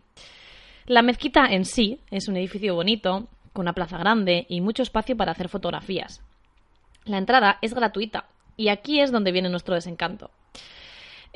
La 0.87 1.03
mezquita 1.03 1.47
en 1.47 1.65
sí 1.65 1.99
es 2.11 2.29
un 2.29 2.37
edificio 2.37 2.75
bonito, 2.75 3.27
con 3.53 3.63
una 3.63 3.73
plaza 3.73 3.97
grande 3.97 4.47
y 4.49 4.61
mucho 4.61 4.83
espacio 4.83 5.17
para 5.17 5.33
hacer 5.33 5.49
fotografías. 5.49 6.23
La 7.05 7.19
entrada 7.19 7.59
es 7.63 7.73
gratuita 7.73 8.27
y 8.57 8.69
aquí 8.69 9.01
es 9.01 9.13
donde 9.13 9.33
viene 9.33 9.49
nuestro 9.49 9.75
desencanto. 9.75 10.31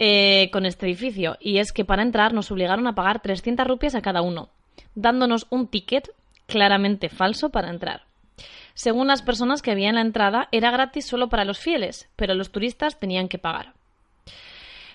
Eh, 0.01 0.49
con 0.53 0.65
este 0.65 0.87
edificio, 0.87 1.37
y 1.41 1.59
es 1.59 1.73
que 1.73 1.85
para 1.85 2.03
entrar 2.03 2.33
nos 2.33 2.53
obligaron 2.53 2.87
a 2.87 2.95
pagar 2.95 3.21
300 3.21 3.67
rupias 3.67 3.97
a 3.97 4.01
cada 4.01 4.23
uno, 4.23 4.49
dándonos 4.95 5.49
un 5.51 5.67
ticket 5.67 6.11
claramente 6.47 7.09
falso 7.09 7.49
para 7.51 7.69
entrar. 7.69 8.03
Según 8.75 9.09
las 9.09 9.23
personas 9.23 9.61
que 9.61 9.73
había 9.73 9.89
en 9.89 9.97
la 9.97 10.03
entrada, 10.03 10.49
era 10.53 10.71
gratis 10.71 11.05
solo 11.05 11.29
para 11.29 11.45
los 11.45 11.59
fieles, 11.59 12.09
pero 12.15 12.35
los 12.35 12.53
turistas 12.53 13.01
tenían 13.01 13.27
que 13.27 13.39
pagar. 13.39 13.75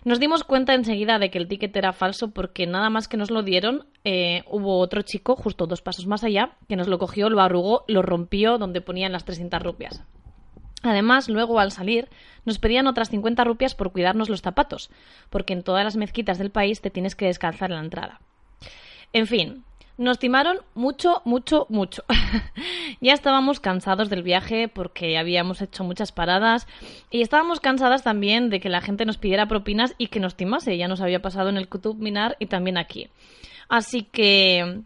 Nos 0.06 0.22
dimos 0.22 0.46
cuenta 0.46 0.74
enseguida 0.74 1.20
de 1.20 1.30
que 1.30 1.38
el 1.38 1.50
ticket 1.50 1.76
era 1.76 1.92
falso 1.92 2.32
porque 2.32 2.66
nada 2.66 2.90
más 2.90 3.10
que 3.10 3.18
nos 3.18 3.30
lo 3.30 3.44
dieron, 3.44 3.86
eh, 4.06 4.44
hubo 4.48 4.80
otro 4.80 5.02
chico, 5.02 5.36
justo 5.36 5.68
dos 5.68 5.82
pasos 5.82 6.08
más 6.08 6.24
allá, 6.24 6.52
que 6.70 6.78
nos 6.78 6.88
lo 6.88 6.98
cogió, 6.98 7.30
lo 7.30 7.42
arrugó, 7.42 7.84
lo 7.90 8.04
rompió 8.04 8.58
donde 8.58 8.80
ponían 8.80 9.12
las 9.12 9.26
300 9.26 9.62
rupias. 9.62 10.02
Además, 10.84 11.30
luego 11.30 11.60
al 11.60 11.72
salir, 11.72 12.10
nos 12.46 12.60
pedían 12.60 12.88
otras 12.88 13.10
50 13.10 13.44
rupias 13.46 13.74
por 13.74 13.92
cuidarnos 13.92 14.30
los 14.30 14.42
zapatos, 14.42 14.90
porque 15.30 15.54
en 15.54 15.64
todas 15.64 15.84
las 15.84 15.96
mezquitas 15.96 16.38
del 16.38 16.52
país 16.52 16.82
te 16.82 16.90
tienes 16.90 17.16
que 17.16 17.26
descalzar 17.26 17.72
en 17.72 17.78
la 17.78 17.84
entrada. 17.84 18.20
En 19.14 19.28
fin, 19.28 19.64
nos 19.98 20.20
timaron 20.20 20.58
mucho, 20.74 21.22
mucho, 21.24 21.68
mucho. 21.70 22.04
ya 23.02 23.14
estábamos 23.14 23.60
cansados 23.60 24.10
del 24.10 24.24
viaje 24.24 24.68
porque 24.68 25.18
habíamos 25.18 25.62
hecho 25.62 25.84
muchas 25.84 26.12
paradas 26.12 26.68
y 27.12 27.22
estábamos 27.22 27.60
cansadas 27.60 28.04
también 28.04 28.50
de 28.50 28.60
que 28.60 28.70
la 28.70 28.82
gente 28.82 29.06
nos 29.06 29.18
pidiera 29.18 29.48
propinas 29.48 29.94
y 29.98 30.08
que 30.08 30.20
nos 30.20 30.36
timase. 30.36 30.78
Ya 30.78 30.88
nos 30.88 31.00
había 31.00 31.22
pasado 31.22 31.50
en 31.50 31.58
el 31.58 31.70
Kutub 31.70 31.96
Minar 31.98 32.36
y 32.40 32.48
también 32.48 32.78
aquí. 32.78 33.08
Así 33.70 34.04
que 34.04 34.82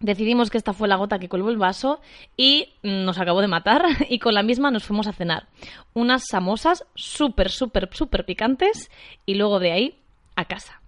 decidimos 0.00 0.50
que 0.50 0.58
esta 0.58 0.72
fue 0.72 0.88
la 0.88 0.96
gota 0.96 1.18
que 1.18 1.28
colgó 1.28 1.50
el 1.50 1.56
vaso 1.56 2.00
y 2.36 2.70
nos 2.82 3.18
acabó 3.18 3.40
de 3.40 3.48
matar 3.48 3.82
y 4.08 4.18
con 4.18 4.34
la 4.34 4.42
misma 4.42 4.70
nos 4.70 4.84
fuimos 4.84 5.06
a 5.06 5.12
cenar. 5.12 5.48
Unas 5.94 6.24
samosas 6.28 6.86
súper, 6.94 7.50
súper, 7.50 7.88
súper 7.92 8.24
picantes 8.24 8.90
y 9.26 9.34
luego 9.34 9.58
de 9.58 9.72
ahí 9.72 9.98
a 10.36 10.44
casa. 10.44 10.80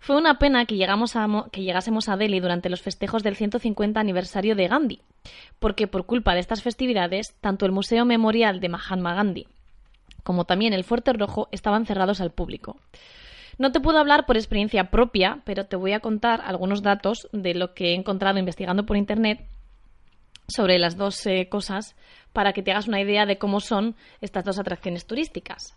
Fue 0.00 0.16
una 0.16 0.38
pena 0.38 0.64
que, 0.64 0.76
llegamos 0.76 1.16
a, 1.16 1.26
que 1.52 1.62
llegásemos 1.62 2.08
a 2.08 2.16
Delhi 2.16 2.40
durante 2.40 2.70
los 2.70 2.80
festejos 2.80 3.22
del 3.22 3.36
150 3.36 4.00
aniversario 4.00 4.54
de 4.56 4.68
Gandhi, 4.68 5.00
porque 5.58 5.86
por 5.86 6.06
culpa 6.06 6.34
de 6.34 6.40
estas 6.40 6.62
festividades, 6.62 7.34
tanto 7.40 7.66
el 7.66 7.72
Museo 7.72 8.04
Memorial 8.04 8.60
de 8.60 8.68
Mahatma 8.70 9.14
Gandhi 9.14 9.46
como 10.28 10.44
también 10.44 10.74
el 10.74 10.84
Fuerte 10.84 11.14
Rojo 11.14 11.48
estaban 11.52 11.86
cerrados 11.86 12.20
al 12.20 12.32
público. 12.32 12.76
No 13.58 13.72
te 13.72 13.80
puedo 13.80 13.98
hablar 13.98 14.24
por 14.24 14.36
experiencia 14.36 14.90
propia, 14.90 15.42
pero 15.44 15.66
te 15.66 15.74
voy 15.74 15.92
a 15.92 16.00
contar 16.00 16.40
algunos 16.44 16.82
datos 16.82 17.28
de 17.32 17.54
lo 17.54 17.74
que 17.74 17.90
he 17.90 17.94
encontrado 17.94 18.38
investigando 18.38 18.86
por 18.86 18.96
Internet 18.96 19.48
sobre 20.46 20.78
las 20.78 20.96
dos 20.96 21.26
eh, 21.26 21.48
cosas 21.50 21.96
para 22.32 22.52
que 22.52 22.62
te 22.62 22.70
hagas 22.70 22.86
una 22.86 23.00
idea 23.00 23.26
de 23.26 23.36
cómo 23.36 23.60
son 23.60 23.96
estas 24.20 24.44
dos 24.44 24.60
atracciones 24.60 25.06
turísticas. 25.06 25.76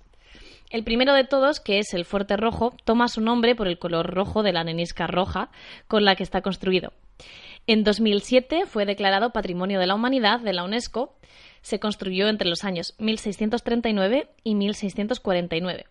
El 0.70 0.84
primero 0.84 1.14
de 1.16 1.26
todos, 1.26 1.60
que 1.60 1.80
es 1.80 1.94
el 1.96 2.06
Fuerte 2.06 2.38
Rojo, 2.38 2.74
toma 2.86 3.08
su 3.08 3.20
nombre 3.20 3.56
por 3.56 3.68
el 3.68 3.80
color 3.80 4.14
rojo 4.14 4.44
de 4.44 4.54
la 4.54 4.64
nenisca 4.64 5.08
roja 5.08 5.50
con 5.88 6.06
la 6.06 6.16
que 6.16 6.24
está 6.24 6.42
construido. 6.42 6.94
En 7.68 7.84
2007 7.84 8.68
fue 8.68 8.86
declarado 8.86 9.32
Patrimonio 9.34 9.80
de 9.80 9.88
la 9.88 9.96
Humanidad 9.96 10.40
de 10.40 10.54
la 10.54 10.64
UNESCO. 10.64 11.16
Se 11.62 11.80
construyó 11.80 12.30
entre 12.30 12.48
los 12.48 12.64
años 12.64 12.96
1639 13.00 14.30
y 14.44 14.56
1649. 14.56 15.86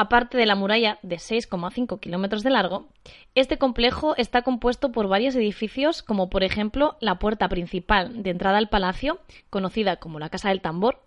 Aparte 0.00 0.38
de 0.38 0.46
la 0.46 0.54
muralla 0.54 0.98
de 1.02 1.16
6,5 1.16 2.00
kilómetros 2.00 2.42
de 2.42 2.48
largo, 2.48 2.88
este 3.34 3.58
complejo 3.58 4.16
está 4.16 4.40
compuesto 4.40 4.92
por 4.92 5.08
varios 5.08 5.36
edificios, 5.36 6.02
como 6.02 6.30
por 6.30 6.42
ejemplo 6.42 6.96
la 7.00 7.18
puerta 7.18 7.50
principal 7.50 8.22
de 8.22 8.30
entrada 8.30 8.56
al 8.56 8.70
palacio, 8.70 9.20
conocida 9.50 9.96
como 9.96 10.18
la 10.18 10.30
Casa 10.30 10.48
del 10.48 10.62
Tambor, 10.62 11.02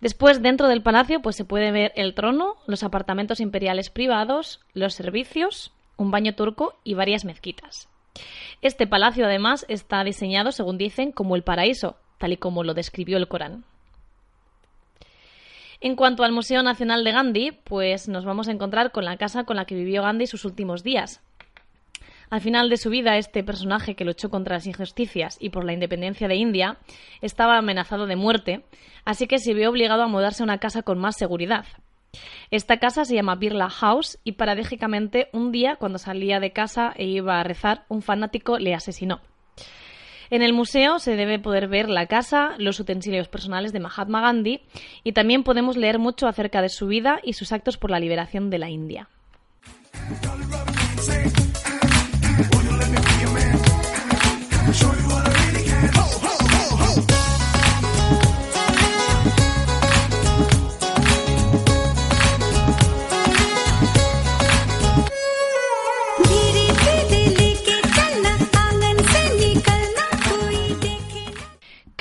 Después, 0.00 0.42
dentro 0.42 0.66
del 0.66 0.82
palacio, 0.82 1.22
pues 1.22 1.36
se 1.36 1.44
puede 1.44 1.70
ver 1.70 1.92
el 1.94 2.14
trono, 2.14 2.56
los 2.66 2.82
apartamentos 2.82 3.38
imperiales 3.38 3.88
privados, 3.88 4.58
los 4.74 4.94
servicios, 4.94 5.70
un 5.96 6.10
baño 6.10 6.34
turco 6.34 6.74
y 6.82 6.94
varias 6.94 7.24
mezquitas. 7.24 7.88
Este 8.62 8.88
palacio, 8.88 9.26
además, 9.26 9.64
está 9.68 10.02
diseñado, 10.02 10.50
según 10.50 10.76
dicen, 10.76 11.12
como 11.12 11.36
el 11.36 11.44
paraíso, 11.44 11.94
tal 12.18 12.32
y 12.32 12.36
como 12.36 12.64
lo 12.64 12.74
describió 12.74 13.16
el 13.16 13.28
Corán. 13.28 13.64
En 15.82 15.96
cuanto 15.96 16.24
al 16.24 16.32
Museo 16.32 16.62
Nacional 16.62 17.04
de 17.04 17.12
Gandhi, 17.12 17.50
pues 17.52 18.08
nos 18.08 18.24
vamos 18.24 18.48
a 18.48 18.52
encontrar 18.52 18.92
con 18.92 19.04
la 19.04 19.18
casa 19.18 19.44
con 19.44 19.56
la 19.56 19.66
que 19.66 19.74
vivió 19.74 20.02
Gandhi 20.02 20.26
sus 20.26 20.44
últimos 20.44 20.82
días, 20.82 21.20
al 22.32 22.40
final 22.40 22.70
de 22.70 22.78
su 22.78 22.88
vida, 22.88 23.18
este 23.18 23.44
personaje 23.44 23.94
que 23.94 24.06
luchó 24.06 24.30
contra 24.30 24.56
las 24.56 24.66
injusticias 24.66 25.36
y 25.38 25.50
por 25.50 25.66
la 25.66 25.74
independencia 25.74 26.28
de 26.28 26.36
India 26.36 26.78
estaba 27.20 27.58
amenazado 27.58 28.06
de 28.06 28.16
muerte, 28.16 28.64
así 29.04 29.26
que 29.26 29.38
se 29.38 29.52
vio 29.52 29.68
obligado 29.68 30.02
a 30.02 30.08
mudarse 30.08 30.42
a 30.42 30.44
una 30.44 30.56
casa 30.56 30.80
con 30.80 30.98
más 30.98 31.18
seguridad. 31.18 31.66
Esta 32.50 32.78
casa 32.78 33.04
se 33.04 33.16
llama 33.16 33.34
Birla 33.34 33.68
House 33.68 34.18
y 34.24 34.32
paradójicamente 34.32 35.28
un 35.34 35.52
día 35.52 35.76
cuando 35.76 35.98
salía 35.98 36.40
de 36.40 36.54
casa 36.54 36.94
e 36.96 37.04
iba 37.04 37.38
a 37.38 37.44
rezar, 37.44 37.84
un 37.90 38.00
fanático 38.00 38.58
le 38.58 38.72
asesinó. 38.72 39.20
En 40.32 40.40
el 40.40 40.54
museo 40.54 40.98
se 40.98 41.14
debe 41.14 41.38
poder 41.38 41.68
ver 41.68 41.90
la 41.90 42.06
casa, 42.06 42.54
los 42.56 42.80
utensilios 42.80 43.28
personales 43.28 43.70
de 43.74 43.80
Mahatma 43.80 44.22
Gandhi 44.22 44.62
y 45.04 45.12
también 45.12 45.44
podemos 45.44 45.76
leer 45.76 45.98
mucho 45.98 46.26
acerca 46.26 46.62
de 46.62 46.70
su 46.70 46.86
vida 46.86 47.20
y 47.22 47.34
sus 47.34 47.52
actos 47.52 47.76
por 47.76 47.90
la 47.90 48.00
liberación 48.00 48.48
de 48.48 48.58
la 48.58 48.70
India. 48.70 49.10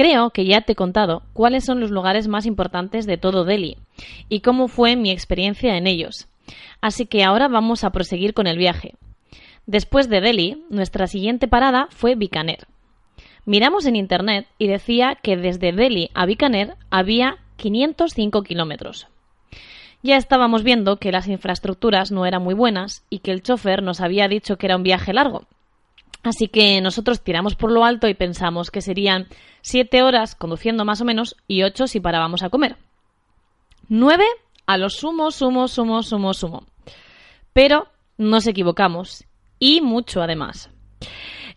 Creo 0.02 0.32
que 0.32 0.46
ya 0.46 0.62
te 0.62 0.72
he 0.72 0.76
contado 0.76 1.22
cuáles 1.32 1.64
son 1.64 1.80
los 1.80 1.92
lugares 1.92 2.28
más 2.28 2.48
importantes 2.48 3.06
de 3.06 3.18
todo 3.18 3.46
Delhi 3.46 3.78
y 4.30 4.40
cómo 4.40 4.68
fue 4.68 4.96
mi 4.96 5.12
experiencia 5.12 5.78
en 5.78 5.86
ellos. 5.86 6.28
Así 6.82 7.06
que 7.06 7.24
ahora 7.24 7.48
vamos 7.48 7.84
a 7.84 7.92
proseguir 7.92 8.34
con 8.34 8.48
el 8.48 8.58
viaje. 8.58 8.96
Después 9.68 10.10
de 10.10 10.20
Delhi, 10.20 10.66
nuestra 10.72 11.06
siguiente 11.06 11.48
parada 11.48 11.88
fue 11.92 12.16
Bikaner. 12.16 12.66
Miramos 13.46 13.86
en 13.86 13.96
internet 13.96 14.48
y 14.58 14.66
decía 14.66 15.20
que 15.22 15.38
desde 15.38 15.72
Delhi 15.72 16.10
a 16.16 16.26
Bikaner 16.26 16.78
había 16.90 17.38
505 17.58 18.42
kilómetros. 18.42 19.08
Ya 20.02 20.18
estábamos 20.18 20.64
viendo 20.64 20.98
que 20.98 21.12
las 21.12 21.28
infraestructuras 21.28 22.12
no 22.12 22.26
eran 22.26 22.42
muy 22.42 22.56
buenas 22.56 23.06
y 23.12 23.20
que 23.20 23.30
el 23.30 23.44
chofer 23.44 23.84
nos 23.84 24.02
había 24.02 24.28
dicho 24.28 24.58
que 24.58 24.66
era 24.66 24.78
un 24.78 24.84
viaje 24.84 25.14
largo. 25.14 25.44
Así 26.24 26.48
que 26.48 26.80
nosotros 26.82 27.22
tiramos 27.22 27.56
por 27.56 27.72
lo 27.72 27.84
alto 27.84 28.08
y 28.08 28.14
pensamos 28.14 28.70
que 28.70 28.82
serían 28.82 29.28
siete 29.62 30.04
horas 30.04 30.36
conduciendo 30.36 30.86
más 30.86 31.02
o 31.02 31.06
menos 31.06 31.36
y 31.48 31.64
ocho 31.64 31.88
si 31.88 32.00
parábamos 32.00 32.44
a 32.44 32.50
comer. 32.50 32.78
Nueve 33.90 34.26
a 34.68 34.78
lo 34.78 34.90
sumo, 34.90 35.32
sumo, 35.32 35.68
sumo, 35.68 36.04
sumo, 36.04 36.34
sumo. 36.34 36.64
Pero 37.54 37.88
nos 38.18 38.48
equivocamos 38.48 39.26
y 39.60 39.82
mucho 39.82 40.22
además. 40.22 40.70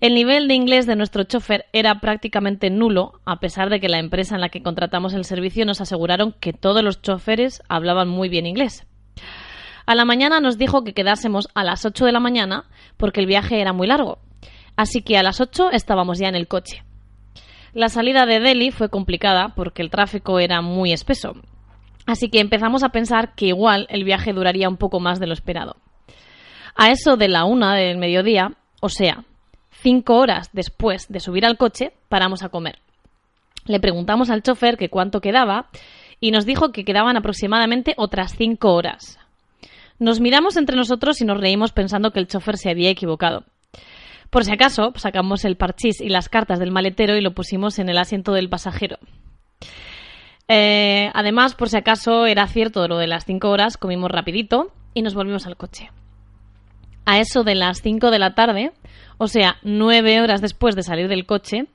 El 0.01 0.15
nivel 0.15 0.49
de 0.49 0.55
inglés 0.55 0.87
de 0.87 0.97
nuestro 0.97 1.23
chofer 1.25 1.67
era 1.73 2.01
prácticamente 2.01 2.71
nulo, 2.71 3.21
a 3.25 3.39
pesar 3.39 3.71
de 3.71 3.81
que 3.81 3.89
la 3.89 3.99
empresa 3.99 4.35
en 4.35 4.41
la 4.41 4.49
que 4.49 4.63
contratamos 4.63 5.15
el 5.15 5.25
servicio 5.25 5.65
nos 5.65 5.81
aseguraron 5.81 6.33
que 6.33 6.53
todos 6.53 6.83
los 6.83 7.01
choferes 7.01 7.63
hablaban 7.69 8.09
muy 8.09 8.29
bien 8.29 8.47
inglés. 8.47 8.87
A 9.87 9.95
la 9.95 10.05
mañana 10.05 10.41
nos 10.41 10.59
dijo 10.59 10.83
que 10.83 10.95
quedásemos 10.95 11.49
a 11.55 11.63
las 11.63 11.85
8 11.85 12.07
de 12.07 12.13
la 12.13 12.21
mañana 12.21 12.65
porque 12.97 13.21
el 13.21 13.27
viaje 13.27 13.61
era 13.61 13.73
muy 13.73 13.87
largo. 13.87 14.19
Así 14.77 15.03
que 15.03 15.17
a 15.17 15.23
las 15.23 15.41
8 15.41 15.71
estábamos 15.73 16.19
ya 16.19 16.29
en 16.29 16.35
el 16.35 16.49
coche. 16.49 16.83
La 17.73 17.89
salida 17.89 18.27
de 18.27 18.41
Delhi 18.41 18.71
fue 18.71 18.89
complicada 18.89 19.55
porque 19.55 19.83
el 19.83 19.91
tráfico 19.91 20.39
era 20.39 20.63
muy 20.63 20.93
espeso. 20.93 21.35
Así 22.07 22.29
que 22.29 22.41
empezamos 22.41 22.83
a 22.83 22.91
pensar 22.91 23.35
que 23.35 23.47
igual 23.47 23.87
el 23.91 24.05
viaje 24.05 24.33
duraría 24.33 24.69
un 24.69 24.77
poco 24.77 25.01
más 25.01 25.21
de 25.21 25.27
lo 25.27 25.33
esperado. 25.33 25.77
A 26.77 26.91
eso 26.91 27.17
de 27.17 27.29
la 27.29 27.45
una 27.45 27.75
del 27.75 27.99
mediodía, 27.99 28.53
o 28.81 28.89
sea, 28.89 29.25
Cinco 29.85 30.17
horas 30.17 30.49
después 30.55 31.09
de 31.11 31.21
subir 31.21 31.45
al 31.45 31.59
coche, 31.59 31.93
paramos 32.09 32.43
a 32.43 32.49
comer. 32.49 32.79
Le 33.67 33.81
preguntamos 33.81 34.31
al 34.31 34.43
chofer 34.43 34.79
que 34.79 34.89
cuánto 34.89 35.21
quedaba 35.21 35.69
y 36.21 36.31
nos 36.31 36.47
dijo 36.47 36.73
que 36.73 36.87
quedaban 36.87 37.19
aproximadamente 37.19 37.93
otras 37.99 38.35
cinco 38.35 38.73
horas. 38.73 39.19
Nos 39.99 40.21
miramos 40.21 40.57
entre 40.57 40.75
nosotros 40.75 41.21
y 41.21 41.27
nos 41.27 41.39
reímos 41.39 41.73
pensando 41.73 42.13
que 42.13 42.21
el 42.21 42.29
chofer 42.29 42.57
se 42.57 42.71
había 42.71 42.89
equivocado. 42.89 43.45
Por 44.31 44.45
si 44.45 44.53
acaso, 44.53 44.93
sacamos 44.97 45.45
el 45.45 45.57
parchís 45.57 46.01
y 46.01 46.09
las 46.09 46.29
cartas 46.29 46.59
del 46.59 46.71
maletero 46.71 47.17
y 47.17 47.21
lo 47.21 47.35
pusimos 47.35 47.79
en 47.79 47.89
el 47.89 47.99
asiento 47.99 48.33
del 48.33 48.49
pasajero. 48.49 48.99
Eh, 50.49 51.11
además, 51.15 51.55
por 51.55 51.69
si 51.69 51.77
acaso 51.77 52.27
era 52.27 52.47
cierto 52.47 52.87
lo 52.89 52.99
de 52.99 53.07
las 53.07 53.25
cinco 53.25 53.51
horas, 53.51 53.77
comimos 53.77 54.11
rapidito 54.11 54.73
y 54.93 55.03
nos 55.03 55.15
volvimos 55.15 55.47
al 55.47 55.57
coche. 55.57 55.91
A 57.07 57.19
eso 57.19 57.45
de 57.45 57.55
las 57.55 57.81
cinco 57.81 58.11
de 58.11 58.19
la 58.19 58.35
tarde, 58.35 58.73
o 59.19 59.29
sea, 59.29 59.57
nueve 59.63 60.21
horas 60.21 60.41
después 60.41 60.75
de 60.75 60.83
salir 60.83 61.09
del 61.09 61.27
coche, 61.27 61.67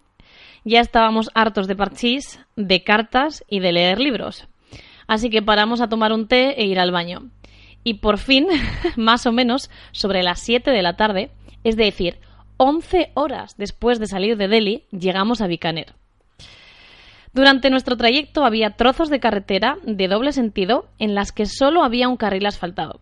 ya 0.65 0.81
estábamos 0.81 1.29
hartos 1.33 1.67
de 1.67 1.75
parchís, 1.75 2.39
de 2.55 2.83
cartas 2.83 3.43
y 3.47 3.59
de 3.59 3.71
leer 3.71 3.99
libros. 3.99 4.47
Así 5.07 5.29
que 5.29 5.41
paramos 5.41 5.81
a 5.81 5.89
tomar 5.89 6.13
un 6.13 6.27
té 6.27 6.61
e 6.61 6.65
ir 6.65 6.79
al 6.79 6.91
baño. 6.91 7.29
Y 7.83 7.95
por 7.95 8.17
fin, 8.17 8.47
más 8.95 9.25
o 9.25 9.31
menos, 9.31 9.71
sobre 9.91 10.23
las 10.23 10.39
7 10.41 10.69
de 10.71 10.81
la 10.81 10.95
tarde, 10.95 11.31
es 11.63 11.75
decir, 11.75 12.19
11 12.61 13.11
horas 13.13 13.55
después 13.57 13.99
de 13.99 14.07
salir 14.07 14.35
de 14.35 14.49
Delhi, 14.49 14.83
llegamos 14.91 15.39
a 15.39 15.47
Bikaner. 15.47 15.93
Durante 17.31 17.69
nuestro 17.69 17.95
trayecto 17.95 18.43
había 18.43 18.71
trozos 18.71 19.09
de 19.09 19.21
carretera 19.21 19.77
de 19.83 20.09
doble 20.09 20.33
sentido 20.33 20.89
en 20.97 21.15
las 21.15 21.31
que 21.31 21.45
solo 21.45 21.83
había 21.83 22.09
un 22.09 22.17
carril 22.17 22.45
asfaltado, 22.45 22.99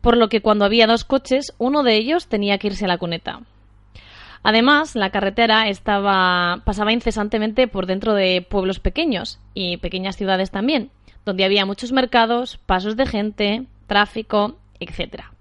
por 0.00 0.16
lo 0.16 0.28
que 0.28 0.42
cuando 0.42 0.64
había 0.64 0.86
dos 0.86 1.02
coches, 1.02 1.54
uno 1.58 1.82
de 1.82 1.96
ellos 1.96 2.28
tenía 2.28 2.58
que 2.58 2.68
irse 2.68 2.84
a 2.84 2.88
la 2.88 2.98
cuneta. 2.98 3.40
Además, 4.44 4.94
la 4.94 5.10
carretera 5.10 5.64
pasaba 5.82 6.92
incesantemente 6.92 7.66
por 7.66 7.86
dentro 7.86 8.14
de 8.14 8.46
pueblos 8.48 8.78
pequeños 8.78 9.40
y 9.54 9.78
pequeñas 9.78 10.16
ciudades 10.16 10.52
también, 10.52 10.90
donde 11.24 11.44
había 11.44 11.66
muchos 11.66 11.90
mercados, 11.90 12.58
pasos 12.58 12.96
de 12.96 13.06
gente, 13.06 13.66
tráfico, 13.88 14.56
etc. 14.78 15.33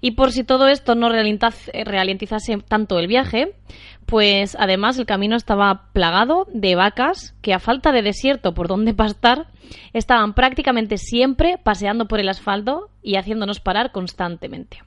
Y 0.00 0.12
por 0.12 0.32
si 0.32 0.44
todo 0.44 0.68
esto 0.68 0.94
no 0.94 1.08
ralentizase 1.08 2.58
tanto 2.58 2.98
el 2.98 3.06
viaje, 3.06 3.54
pues 4.06 4.56
además 4.58 4.98
el 4.98 5.06
camino 5.06 5.36
estaba 5.36 5.90
plagado 5.92 6.46
de 6.52 6.74
vacas 6.74 7.34
que 7.42 7.52
a 7.52 7.58
falta 7.58 7.92
de 7.92 8.02
desierto 8.02 8.54
por 8.54 8.68
donde 8.68 8.94
pastar, 8.94 9.48
estaban 9.92 10.34
prácticamente 10.34 10.96
siempre 10.96 11.58
paseando 11.58 12.08
por 12.08 12.20
el 12.20 12.28
asfalto 12.28 12.90
y 13.02 13.16
haciéndonos 13.16 13.60
parar 13.60 13.92
constantemente. 13.92 14.78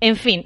En 0.00 0.16
fin, 0.16 0.44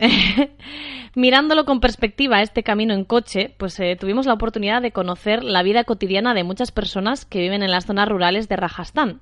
mirándolo 1.14 1.64
con 1.64 1.80
perspectiva 1.80 2.42
este 2.42 2.62
camino 2.62 2.94
en 2.94 3.04
coche, 3.04 3.54
pues 3.58 3.80
eh, 3.80 3.96
tuvimos 3.98 4.26
la 4.26 4.34
oportunidad 4.34 4.82
de 4.82 4.92
conocer 4.92 5.42
la 5.42 5.62
vida 5.62 5.84
cotidiana 5.84 6.34
de 6.34 6.44
muchas 6.44 6.70
personas 6.70 7.24
que 7.24 7.40
viven 7.40 7.62
en 7.62 7.70
las 7.70 7.86
zonas 7.86 8.08
rurales 8.08 8.48
de 8.48 8.56
Rajasthan. 8.56 9.20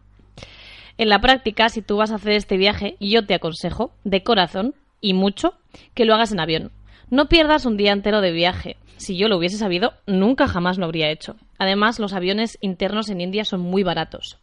En 0.99 1.09
la 1.09 1.21
práctica, 1.21 1.69
si 1.69 1.83
tú 1.83 1.99
vas 1.99 2.11
a 2.11 2.17
hacer 2.17 2.33
este 2.33 2.57
viaje, 2.57 2.97
yo 3.01 3.27
te 3.27 3.35
aconsejo, 3.35 3.93
de 4.05 4.23
corazón 4.23 4.75
y 5.01 5.13
mucho, 5.13 5.55
que 5.95 6.05
lo 6.05 6.15
hagas 6.15 6.33
en 6.33 6.41
avión. 6.41 6.73
No 7.11 7.29
pierdas 7.29 7.67
un 7.67 7.77
día 7.77 7.93
entero 7.93 8.21
de 8.21 8.33
viaje. 8.33 8.77
Si 8.97 9.17
yo 9.17 9.29
lo 9.29 9.37
hubiese 9.37 9.59
sabido, 9.59 9.93
nunca 10.07 10.49
jamás 10.49 10.79
lo 10.79 10.87
habría 10.87 11.11
hecho. 11.11 11.37
Además, 11.59 11.99
los 11.99 12.15
aviones 12.15 12.57
internos 12.63 13.11
en 13.11 13.21
India 13.21 13.45
son 13.45 13.61
muy 13.61 13.83
baratos. 13.83 14.39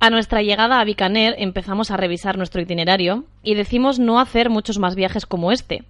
A 0.00 0.10
nuestra 0.10 0.42
llegada 0.42 0.78
a 0.78 0.84
Bikaner 0.84 1.34
empezamos 1.38 1.90
a 1.90 1.96
revisar 1.96 2.38
nuestro 2.38 2.62
itinerario 2.62 3.24
y 3.42 3.56
decimos 3.56 3.98
no 3.98 4.20
hacer 4.20 4.48
muchos 4.48 4.78
más 4.78 4.94
viajes 4.94 5.26
como 5.26 5.50
este, 5.50 5.82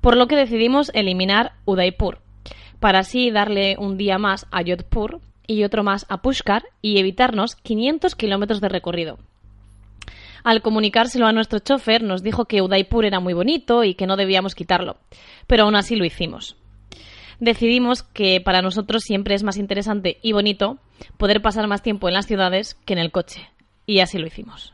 por 0.00 0.16
lo 0.16 0.26
que 0.26 0.34
decidimos 0.34 0.90
eliminar 0.94 1.52
Udaipur, 1.64 2.18
para 2.80 2.98
así 2.98 3.30
darle 3.30 3.76
un 3.78 3.96
día 3.96 4.18
más 4.18 4.46
a 4.50 4.62
Jodhpur 4.64 5.20
y 5.46 5.64
otro 5.64 5.82
más 5.82 6.06
a 6.08 6.22
Pushkar 6.22 6.64
y 6.82 6.98
evitarnos 6.98 7.56
500 7.56 8.14
kilómetros 8.14 8.60
de 8.60 8.68
recorrido. 8.68 9.18
Al 10.44 10.62
comunicárselo 10.62 11.26
a 11.26 11.32
nuestro 11.32 11.58
chofer 11.58 12.02
nos 12.02 12.22
dijo 12.22 12.44
que 12.44 12.62
Udaipur 12.62 13.04
era 13.04 13.20
muy 13.20 13.34
bonito 13.34 13.84
y 13.84 13.94
que 13.94 14.06
no 14.06 14.16
debíamos 14.16 14.54
quitarlo, 14.54 14.96
pero 15.46 15.64
aún 15.64 15.76
así 15.76 15.96
lo 15.96 16.04
hicimos 16.04 16.56
decidimos 17.40 18.02
que 18.02 18.40
para 18.40 18.62
nosotros 18.62 19.02
siempre 19.02 19.34
es 19.34 19.42
más 19.42 19.56
interesante 19.56 20.18
y 20.22 20.32
bonito 20.32 20.78
poder 21.16 21.42
pasar 21.42 21.66
más 21.66 21.82
tiempo 21.82 22.08
en 22.08 22.14
las 22.14 22.26
ciudades 22.26 22.76
que 22.84 22.94
en 22.94 22.98
el 22.98 23.12
coche. 23.12 23.48
Y 23.86 24.00
así 24.00 24.18
lo 24.18 24.26
hicimos. 24.26 24.72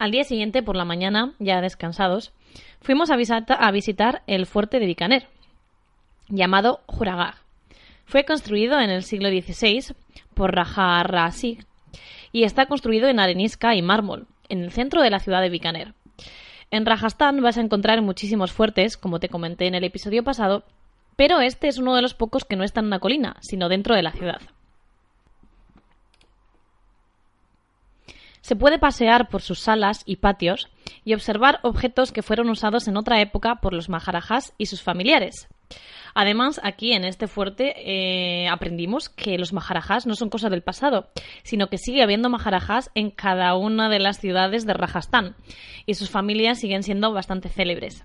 Al 0.00 0.12
día 0.12 0.24
siguiente, 0.24 0.62
por 0.62 0.76
la 0.76 0.86
mañana, 0.86 1.34
ya 1.40 1.60
descansados, 1.60 2.32
fuimos 2.80 3.10
a, 3.10 3.16
visitar 3.70 4.22
el 4.26 4.46
fuerte 4.46 4.80
de 4.80 4.86
Bikaner, 4.86 5.26
llamado 6.30 6.80
Juragag. 6.86 7.34
Fue 8.06 8.24
construido 8.24 8.80
en 8.80 8.88
el 8.88 9.02
siglo 9.02 9.28
XVI 9.28 9.94
por 10.32 10.54
Raja 10.54 11.02
Rasig 11.02 11.66
y 12.32 12.44
está 12.44 12.64
construido 12.64 13.08
en 13.08 13.20
arenisca 13.20 13.74
y 13.74 13.82
mármol, 13.82 14.26
en 14.48 14.64
el 14.64 14.70
centro 14.70 15.02
de 15.02 15.10
la 15.10 15.20
ciudad 15.20 15.42
de 15.42 15.50
Bikaner. 15.50 15.92
En 16.70 16.86
Rajasthan 16.86 17.42
vas 17.42 17.58
a 17.58 17.60
encontrar 17.60 18.00
muchísimos 18.00 18.52
fuertes, 18.52 18.96
como 18.96 19.20
te 19.20 19.28
comenté 19.28 19.66
en 19.66 19.74
el 19.74 19.84
episodio 19.84 20.24
pasado, 20.24 20.64
pero 21.16 21.40
este 21.40 21.68
es 21.68 21.76
uno 21.76 21.94
de 21.94 22.00
los 22.00 22.14
pocos 22.14 22.46
que 22.46 22.56
no 22.56 22.64
está 22.64 22.80
en 22.80 22.86
una 22.86 23.00
colina, 23.00 23.36
sino 23.40 23.68
dentro 23.68 23.94
de 23.94 24.02
la 24.02 24.12
ciudad. 24.12 24.40
Se 28.40 28.56
puede 28.56 28.78
pasear 28.78 29.28
por 29.28 29.42
sus 29.42 29.60
salas 29.60 30.02
y 30.06 30.16
patios 30.16 30.68
y 31.04 31.14
observar 31.14 31.60
objetos 31.62 32.12
que 32.12 32.22
fueron 32.22 32.48
usados 32.48 32.88
en 32.88 32.96
otra 32.96 33.20
época 33.20 33.56
por 33.56 33.74
los 33.74 33.88
maharajas 33.88 34.54
y 34.56 34.66
sus 34.66 34.82
familiares. 34.82 35.48
Además, 36.14 36.60
aquí 36.64 36.92
en 36.92 37.04
este 37.04 37.28
fuerte 37.28 37.74
eh, 37.76 38.48
aprendimos 38.48 39.08
que 39.08 39.38
los 39.38 39.52
maharajas 39.52 40.06
no 40.06 40.14
son 40.14 40.28
cosa 40.28 40.48
del 40.48 40.62
pasado, 40.62 41.10
sino 41.42 41.68
que 41.68 41.78
sigue 41.78 42.02
habiendo 42.02 42.28
maharajas 42.28 42.90
en 42.94 43.10
cada 43.10 43.54
una 43.54 43.88
de 43.88 44.00
las 44.00 44.18
ciudades 44.18 44.66
de 44.66 44.74
Rajasthan 44.74 45.36
y 45.86 45.94
sus 45.94 46.10
familias 46.10 46.58
siguen 46.58 46.82
siendo 46.82 47.12
bastante 47.12 47.48
célebres. 47.48 48.02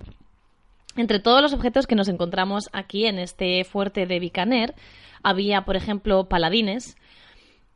Entre 0.98 1.20
todos 1.20 1.42
los 1.42 1.54
objetos 1.54 1.88
que 1.88 1.96
nos 1.96 2.08
encontramos 2.08 2.70
aquí 2.72 3.06
en 3.06 3.20
este 3.20 3.64
fuerte 3.64 4.06
de 4.06 4.20
Bikaner, 4.20 4.76
había, 5.24 5.66
por 5.66 5.76
ejemplo, 5.76 6.30
paladines, 6.30 6.96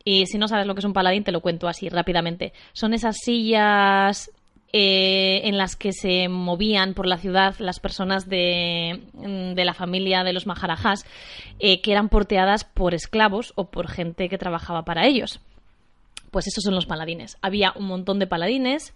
Y 0.04 0.26
si 0.26 0.38
no 0.38 0.48
sabes 0.48 0.66
lo 0.66 0.74
que 0.74 0.80
es 0.80 0.84
un 0.84 0.92
paladín, 0.92 1.24
te 1.24 1.32
lo 1.32 1.40
cuento 1.40 1.68
así 1.68 1.88
rápidamente. 1.88 2.52
Son 2.72 2.94
esas 2.94 3.16
sillas 3.18 4.30
eh, 4.72 5.40
en 5.44 5.58
las 5.58 5.74
que 5.74 5.92
se 5.92 6.28
movían 6.28 6.94
por 6.94 7.06
la 7.06 7.18
ciudad 7.18 7.56
las 7.58 7.80
personas 7.80 8.28
de, 8.28 9.02
mm, 9.14 9.54
de 9.54 9.64
la 9.64 9.74
familia 9.74 10.22
de 10.22 10.32
los 10.32 10.46
Maharajas, 10.46 11.04
eh, 11.58 11.80
que 11.80 11.92
eran 11.92 12.08
porteadas 12.08 12.64
por 12.64 12.94
esclavos 12.94 13.52
o 13.56 13.70
por 13.70 13.88
gente 13.88 14.28
que 14.28 14.38
trabajaba 14.38 14.84
para 14.84 15.06
ellos. 15.06 15.40
Pues 16.30 16.46
esos 16.46 16.62
son 16.62 16.76
los 16.76 16.86
paladines. 16.86 17.36
Había 17.42 17.72
un 17.74 17.86
montón 17.86 18.20
de 18.20 18.28
paladines. 18.28 18.94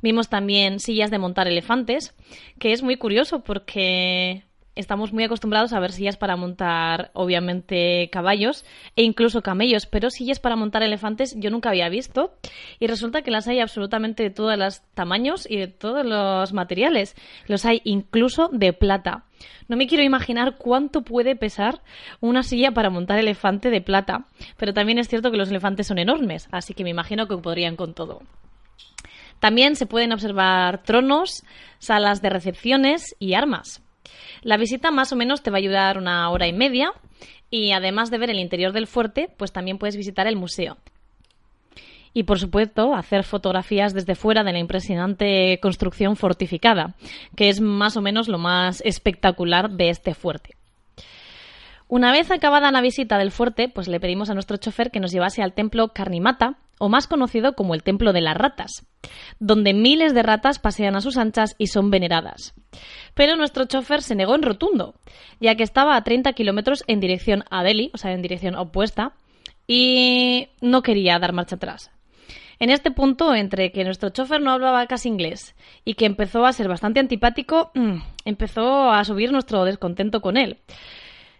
Vimos 0.00 0.28
también 0.28 0.78
sillas 0.78 1.10
de 1.10 1.18
montar 1.18 1.48
elefantes, 1.48 2.14
que 2.60 2.72
es 2.72 2.84
muy 2.84 2.96
curioso 2.96 3.40
porque 3.40 4.44
estamos 4.78 5.12
muy 5.12 5.24
acostumbrados 5.24 5.72
a 5.72 5.80
ver 5.80 5.92
sillas 5.92 6.16
para 6.16 6.36
montar, 6.36 7.10
obviamente, 7.12 8.08
caballos 8.10 8.64
e 8.94 9.02
incluso 9.02 9.42
camellos, 9.42 9.86
pero 9.86 10.08
sillas 10.08 10.38
para 10.38 10.56
montar 10.56 10.82
elefantes 10.82 11.34
yo 11.36 11.50
nunca 11.50 11.70
había 11.70 11.88
visto 11.88 12.32
y 12.78 12.86
resulta 12.86 13.22
que 13.22 13.32
las 13.32 13.48
hay 13.48 13.58
absolutamente 13.60 14.22
de 14.22 14.30
todos 14.30 14.56
los 14.56 14.82
tamaños 14.94 15.50
y 15.50 15.56
de 15.56 15.66
todos 15.66 16.06
los 16.06 16.52
materiales. 16.52 17.16
Los 17.46 17.64
hay 17.64 17.80
incluso 17.84 18.48
de 18.52 18.72
plata. 18.72 19.24
No 19.66 19.76
me 19.76 19.88
quiero 19.88 20.04
imaginar 20.04 20.56
cuánto 20.58 21.02
puede 21.02 21.34
pesar 21.34 21.82
una 22.20 22.42
silla 22.42 22.70
para 22.70 22.88
montar 22.88 23.18
elefante 23.18 23.70
de 23.70 23.80
plata, 23.80 24.26
pero 24.56 24.72
también 24.72 24.98
es 24.98 25.08
cierto 25.08 25.30
que 25.30 25.36
los 25.36 25.50
elefantes 25.50 25.88
son 25.88 25.98
enormes, 25.98 26.48
así 26.52 26.72
que 26.72 26.84
me 26.84 26.90
imagino 26.90 27.26
que 27.26 27.36
podrían 27.36 27.76
con 27.76 27.94
todo. 27.94 28.22
También 29.40 29.76
se 29.76 29.86
pueden 29.86 30.12
observar 30.12 30.82
tronos, 30.82 31.44
salas 31.78 32.22
de 32.22 32.30
recepciones 32.30 33.14
y 33.18 33.34
armas. 33.34 33.82
La 34.42 34.56
visita 34.56 34.90
más 34.90 35.12
o 35.12 35.16
menos 35.16 35.42
te 35.42 35.50
va 35.50 35.56
a 35.56 35.58
ayudar 35.58 35.98
una 35.98 36.30
hora 36.30 36.46
y 36.46 36.52
media 36.52 36.92
y 37.50 37.72
además 37.72 38.10
de 38.10 38.18
ver 38.18 38.30
el 38.30 38.38
interior 38.38 38.72
del 38.72 38.86
fuerte, 38.86 39.28
pues 39.36 39.52
también 39.52 39.78
puedes 39.78 39.96
visitar 39.96 40.26
el 40.26 40.36
museo. 40.36 40.76
Y 42.14 42.24
por 42.24 42.38
supuesto, 42.38 42.94
hacer 42.94 43.24
fotografías 43.24 43.94
desde 43.94 44.14
fuera 44.14 44.42
de 44.42 44.52
la 44.52 44.58
impresionante 44.58 45.58
construcción 45.60 46.16
fortificada, 46.16 46.94
que 47.36 47.48
es 47.48 47.60
más 47.60 47.96
o 47.96 48.02
menos 48.02 48.28
lo 48.28 48.38
más 48.38 48.82
espectacular 48.84 49.70
de 49.70 49.90
este 49.90 50.14
fuerte. 50.14 50.56
Una 51.86 52.12
vez 52.12 52.30
acabada 52.30 52.70
la 52.70 52.82
visita 52.82 53.18
del 53.18 53.30
fuerte, 53.30 53.68
pues 53.68 53.88
le 53.88 54.00
pedimos 54.00 54.28
a 54.28 54.34
nuestro 54.34 54.56
chofer 54.58 54.90
que 54.90 55.00
nos 55.00 55.10
llevase 55.10 55.42
al 55.42 55.54
templo 55.54 55.88
Carnimata, 55.88 56.58
o 56.78 56.88
más 56.88 57.06
conocido 57.06 57.54
como 57.54 57.74
el 57.74 57.82
templo 57.82 58.12
de 58.12 58.20
las 58.20 58.36
ratas, 58.36 58.86
donde 59.38 59.74
miles 59.74 60.14
de 60.14 60.22
ratas 60.22 60.58
pasean 60.58 60.96
a 60.96 61.00
sus 61.00 61.16
anchas 61.16 61.54
y 61.58 61.68
son 61.68 61.90
veneradas. 61.90 62.54
Pero 63.14 63.36
nuestro 63.36 63.66
chofer 63.66 64.02
se 64.02 64.14
negó 64.14 64.34
en 64.34 64.42
rotundo, 64.42 64.94
ya 65.40 65.54
que 65.54 65.62
estaba 65.62 65.96
a 65.96 66.04
30 66.04 66.32
kilómetros 66.32 66.84
en 66.86 67.00
dirección 67.00 67.44
a 67.50 67.62
Delhi, 67.62 67.90
o 67.94 67.98
sea, 67.98 68.12
en 68.12 68.22
dirección 68.22 68.54
opuesta, 68.54 69.12
y 69.66 70.48
no 70.60 70.82
quería 70.82 71.18
dar 71.18 71.32
marcha 71.32 71.56
atrás. 71.56 71.90
En 72.60 72.70
este 72.70 72.90
punto, 72.90 73.34
entre 73.34 73.70
que 73.70 73.84
nuestro 73.84 74.10
chofer 74.10 74.40
no 74.40 74.50
hablaba 74.50 74.86
casi 74.86 75.08
inglés 75.08 75.54
y 75.84 75.94
que 75.94 76.06
empezó 76.06 76.44
a 76.44 76.52
ser 76.52 76.66
bastante 76.66 76.98
antipático, 76.98 77.70
mm, 77.74 77.98
empezó 78.24 78.90
a 78.90 79.04
subir 79.04 79.30
nuestro 79.30 79.64
descontento 79.64 80.20
con 80.20 80.36
él. 80.36 80.58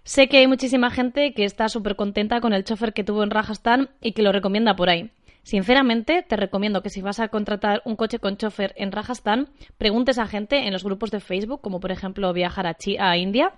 Sé 0.05 0.29
que 0.29 0.39
hay 0.39 0.47
muchísima 0.47 0.91
gente 0.91 1.35
que 1.35 1.45
está 1.45 1.69
súper 1.69 1.97
contenta 1.97 2.41
con 2.41 2.53
el 2.53 2.65
chofer 2.65 2.93
que 2.93 3.05
tuvo 3.05 3.25
en 3.25 3.31
Rajasthan 3.31 3.91
y 4.01 4.13
que 4.13 4.23
lo 4.23 4.33
recomienda 4.33 4.77
por 4.77 4.89
ahí. 4.89 5.11
Sinceramente, 5.49 6.23
te 6.29 6.37
recomiendo 6.37 6.83
que 6.83 6.91
si 6.91 7.01
vas 7.01 7.21
a 7.21 7.29
contratar 7.29 7.81
un 7.87 7.97
coche 7.97 8.19
con 8.19 8.37
chofer 8.37 8.75
en 8.77 8.93
Rajasthan, 8.93 9.49
preguntes 9.79 10.19
a 10.19 10.27
gente 10.27 10.67
en 10.67 10.75
los 10.75 10.85
grupos 10.85 11.11
de 11.11 11.21
Facebook, 11.21 11.63
como 11.63 11.81
por 11.81 11.91
ejemplo 11.91 12.31
viajar 12.35 12.67
a, 12.67 12.77
a 12.99 13.17
India, 13.17 13.55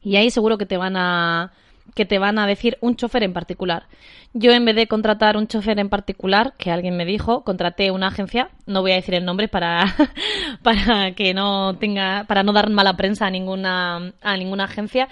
y 0.00 0.16
ahí 0.16 0.30
seguro 0.30 0.56
que 0.56 0.64
te 0.64 0.78
van 0.78 0.96
a 0.96 1.52
que 1.94 2.06
te 2.06 2.18
van 2.18 2.38
a 2.38 2.46
decir 2.46 2.78
un 2.80 2.96
chofer 2.96 3.22
en 3.22 3.34
particular. 3.34 3.84
Yo 4.32 4.52
en 4.52 4.64
vez 4.64 4.74
de 4.76 4.86
contratar 4.86 5.36
un 5.36 5.46
chofer 5.46 5.78
en 5.78 5.90
particular, 5.90 6.54
que 6.56 6.70
alguien 6.70 6.96
me 6.96 7.04
dijo, 7.04 7.44
contraté 7.44 7.90
una 7.90 8.06
agencia, 8.06 8.48
no 8.64 8.80
voy 8.80 8.92
a 8.92 8.94
decir 8.94 9.14
el 9.14 9.26
nombre 9.26 9.48
para, 9.48 9.94
para 10.62 11.12
que 11.12 11.34
no 11.34 11.76
tenga, 11.76 12.24
para 12.28 12.42
no 12.42 12.54
dar 12.54 12.70
mala 12.70 12.96
prensa 12.96 13.26
a 13.26 13.30
ninguna, 13.30 14.14
a 14.22 14.36
ninguna 14.38 14.64
agencia, 14.64 15.10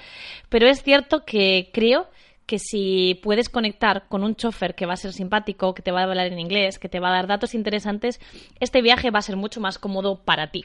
pero 0.48 0.68
es 0.68 0.82
cierto 0.82 1.26
que 1.26 1.68
creo 1.70 2.08
que 2.48 2.58
si 2.58 3.20
puedes 3.22 3.50
conectar 3.50 4.08
con 4.08 4.24
un 4.24 4.34
chofer 4.34 4.74
que 4.74 4.86
va 4.86 4.94
a 4.94 4.96
ser 4.96 5.12
simpático, 5.12 5.74
que 5.74 5.82
te 5.82 5.92
va 5.92 6.00
a 6.00 6.04
hablar 6.04 6.28
en 6.28 6.38
inglés, 6.38 6.78
que 6.78 6.88
te 6.88 6.98
va 6.98 7.10
a 7.10 7.12
dar 7.12 7.26
datos 7.26 7.54
interesantes, 7.54 8.20
este 8.58 8.80
viaje 8.80 9.10
va 9.10 9.18
a 9.18 9.22
ser 9.22 9.36
mucho 9.36 9.60
más 9.60 9.78
cómodo 9.78 10.24
para 10.24 10.50
ti. 10.50 10.64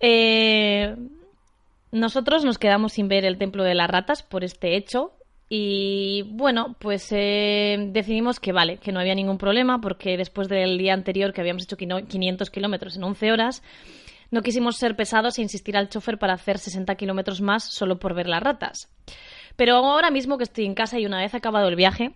Eh, 0.00 0.96
nosotros 1.92 2.42
nos 2.46 2.56
quedamos 2.56 2.94
sin 2.94 3.06
ver 3.06 3.26
el 3.26 3.36
templo 3.36 3.64
de 3.64 3.74
las 3.74 3.90
ratas 3.90 4.22
por 4.22 4.44
este 4.44 4.76
hecho. 4.76 5.12
Y 5.50 6.22
bueno, 6.22 6.74
pues 6.78 7.06
eh, 7.12 7.76
decidimos 7.92 8.40
que 8.40 8.52
vale, 8.52 8.78
que 8.78 8.92
no 8.92 9.00
había 9.00 9.14
ningún 9.14 9.36
problema, 9.36 9.82
porque 9.82 10.16
después 10.16 10.48
del 10.48 10.78
día 10.78 10.94
anterior 10.94 11.34
que 11.34 11.42
habíamos 11.42 11.64
hecho 11.64 11.76
500 11.76 12.50
kilómetros 12.50 12.96
en 12.96 13.04
11 13.04 13.30
horas, 13.30 13.62
no 14.30 14.40
quisimos 14.40 14.78
ser 14.78 14.96
pesados 14.96 15.38
e 15.38 15.42
insistir 15.42 15.76
al 15.76 15.90
chofer 15.90 16.18
para 16.18 16.32
hacer 16.32 16.56
60 16.56 16.94
kilómetros 16.94 17.42
más 17.42 17.62
solo 17.62 17.98
por 17.98 18.14
ver 18.14 18.26
las 18.26 18.42
ratas. 18.42 18.88
Pero 19.56 19.76
ahora 19.76 20.10
mismo 20.10 20.38
que 20.38 20.44
estoy 20.44 20.66
en 20.66 20.74
casa 20.74 20.98
y 20.98 21.06
una 21.06 21.18
vez 21.18 21.34
acabado 21.34 21.68
el 21.68 21.76
viaje, 21.76 22.12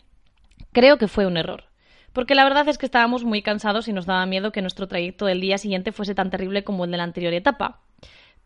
creo 0.73 0.99
que 0.99 1.09
fue 1.09 1.27
un 1.27 1.37
error. 1.37 1.65
Porque 2.13 2.35
la 2.35 2.45
verdad 2.45 2.69
es 2.69 2.79
que 2.79 2.87
estábamos 2.87 3.25
muy 3.25 3.43
cansados 3.43 3.89
y 3.89 3.93
nos 3.93 4.07
daba 4.07 4.27
miedo 4.27 4.53
que 4.53 4.63
nuestro 4.63 4.89
trayecto 4.89 5.27
del 5.27 5.41
día 5.41 5.59
siguiente 5.59 5.93
fuese 5.93 6.15
tan 6.15 6.31
terrible 6.31 6.65
como 6.65 6.85
el 6.85 6.91
de 6.91 6.97
la 6.97 7.05
anterior 7.05 7.33
etapa. 7.33 7.81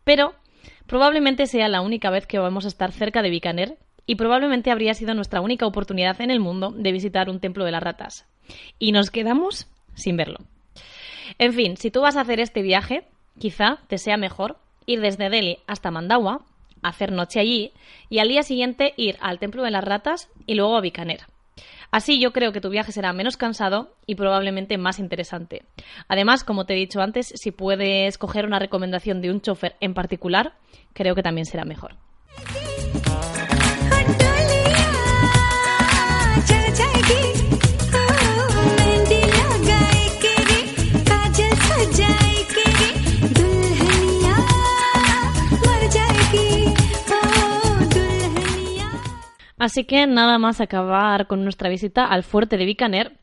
Pero 0.03 0.35
Probablemente 0.87 1.47
sea 1.47 1.67
la 1.67 1.81
única 1.81 2.09
vez 2.09 2.27
que 2.27 2.39
vamos 2.39 2.65
a 2.65 2.67
estar 2.67 2.91
cerca 2.91 3.21
de 3.21 3.29
Bikaner 3.29 3.77
y 4.05 4.15
probablemente 4.15 4.71
habría 4.71 4.93
sido 4.93 5.15
nuestra 5.15 5.41
única 5.41 5.65
oportunidad 5.65 6.21
en 6.21 6.29
el 6.29 6.39
mundo 6.39 6.71
de 6.71 6.91
visitar 6.91 7.29
un 7.29 7.39
templo 7.39 7.65
de 7.65 7.71
las 7.71 7.81
ratas. 7.81 8.27
Y 8.77 8.91
nos 8.91 9.09
quedamos 9.09 9.67
sin 9.95 10.15
verlo. 10.15 10.39
En 11.39 11.53
fin, 11.53 11.77
si 11.77 11.89
tú 11.89 12.01
vas 12.01 12.17
a 12.17 12.21
hacer 12.21 12.39
este 12.39 12.61
viaje, 12.61 13.07
quizá 13.39 13.79
te 13.87 13.97
sea 13.97 14.17
mejor 14.17 14.57
ir 14.85 15.01
desde 15.01 15.29
Delhi 15.29 15.57
hasta 15.65 15.89
Mandawa, 15.89 16.45
hacer 16.87 17.11
noche 17.11 17.39
allí 17.39 17.73
y 18.09 18.19
al 18.19 18.27
día 18.27 18.43
siguiente 18.43 18.93
ir 18.97 19.17
al 19.21 19.39
templo 19.39 19.63
de 19.63 19.71
las 19.71 19.83
ratas 19.83 20.29
y 20.45 20.55
luego 20.55 20.77
a 20.77 20.81
Bikaner. 20.81 21.21
Así 21.91 22.19
yo 22.19 22.33
creo 22.33 22.51
que 22.51 22.61
tu 22.61 22.69
viaje 22.69 22.91
será 22.91 23.13
menos 23.13 23.37
cansado 23.37 23.95
y 24.05 24.15
probablemente 24.15 24.77
más 24.77 24.99
interesante. 24.99 25.63
Además, 26.07 26.43
como 26.43 26.65
te 26.65 26.73
he 26.73 26.77
dicho 26.77 27.01
antes, 27.01 27.33
si 27.35 27.51
puedes 27.51 28.17
coger 28.17 28.45
una 28.45 28.59
recomendación 28.59 29.21
de 29.21 29.31
un 29.31 29.41
chofer 29.41 29.75
en 29.79 29.93
particular, 29.93 30.55
creo 30.93 31.15
que 31.15 31.23
también 31.23 31.45
será 31.45 31.63
mejor. 31.63 31.95
Así 49.65 49.83
que 49.83 50.05
nada 50.05 50.37
más 50.37 50.61
acabar 50.61 51.25
con 51.25 51.43
nuestra 51.43 51.69
visita 51.69 52.05
al 52.05 52.21
fuerte 52.21 52.55
de 52.55 52.65
Bikaner, 52.65 53.17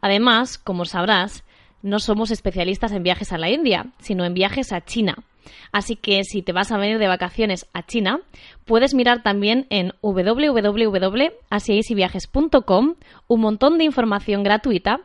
Además, 0.00 0.58
como 0.58 0.84
sabrás, 0.84 1.44
no 1.82 1.98
somos 1.98 2.30
especialistas 2.30 2.92
en 2.92 3.02
viajes 3.02 3.32
a 3.32 3.38
la 3.38 3.50
India, 3.50 3.86
sino 3.98 4.24
en 4.24 4.34
viajes 4.34 4.72
a 4.72 4.84
China. 4.84 5.24
Así 5.72 5.96
que 5.96 6.22
si 6.24 6.42
te 6.42 6.52
vas 6.52 6.70
a 6.70 6.78
venir 6.78 6.98
de 6.98 7.08
vacaciones 7.08 7.66
a 7.72 7.84
China, 7.84 8.20
puedes 8.64 8.94
mirar 8.94 9.22
también 9.22 9.66
en 9.70 9.92
www.asiaisyviajes.com 10.02 12.94
un 13.26 13.40
montón 13.40 13.78
de 13.78 13.84
información 13.84 14.44
gratuita 14.44 15.00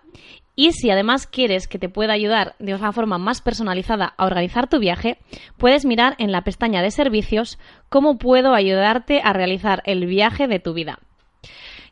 y 0.59 0.71
si 0.71 0.89
además 0.89 1.27
quieres 1.27 1.67
que 1.67 1.77
te 1.77 1.87
pueda 1.87 2.13
ayudar 2.13 2.55
de 2.57 2.73
una 2.73 2.91
forma 2.91 3.19
más 3.19 3.41
personalizada 3.41 4.15
a 4.17 4.25
organizar 4.25 4.67
tu 4.67 4.79
viaje, 4.79 5.19
puedes 5.57 5.85
mirar 5.85 6.15
en 6.17 6.31
la 6.31 6.41
pestaña 6.41 6.81
de 6.81 6.89
servicios 6.89 7.59
cómo 7.89 8.17
puedo 8.17 8.55
ayudarte 8.55 9.21
a 9.23 9.33
realizar 9.33 9.83
el 9.85 10.07
viaje 10.07 10.47
de 10.47 10.59
tu 10.59 10.73
vida. 10.73 10.97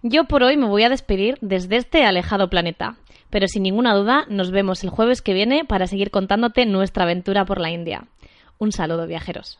Yo 0.01 0.25
por 0.25 0.41
hoy 0.41 0.57
me 0.57 0.67
voy 0.67 0.81
a 0.81 0.89
despedir 0.89 1.37
desde 1.41 1.77
este 1.77 2.05
alejado 2.05 2.49
planeta, 2.49 2.97
pero 3.29 3.47
sin 3.47 3.61
ninguna 3.61 3.93
duda 3.93 4.25
nos 4.29 4.49
vemos 4.49 4.83
el 4.83 4.89
jueves 4.89 5.21
que 5.21 5.35
viene 5.35 5.63
para 5.63 5.85
seguir 5.85 6.09
contándote 6.09 6.65
nuestra 6.65 7.03
aventura 7.03 7.45
por 7.45 7.61
la 7.61 7.69
India. 7.69 8.07
Un 8.57 8.71
saludo 8.71 9.05
viajeros. 9.05 9.59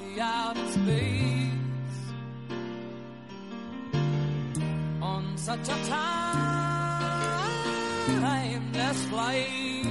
out 0.19 0.57
in 0.57 0.67
space 0.67 1.51
on 5.01 5.37
such 5.37 5.69
a 5.69 5.77
timeless 8.19 9.05
flight. 9.05 9.90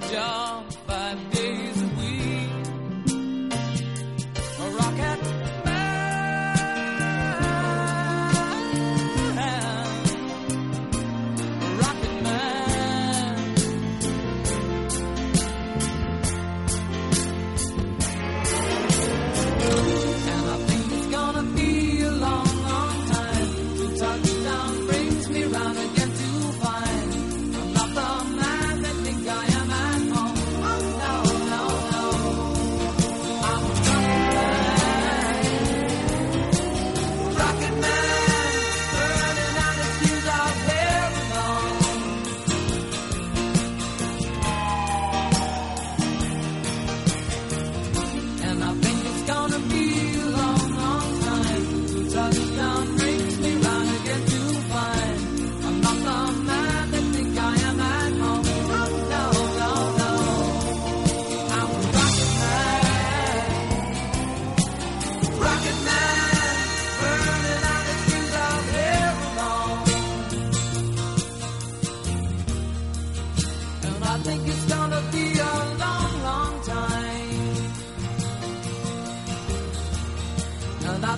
じ。 0.00 0.63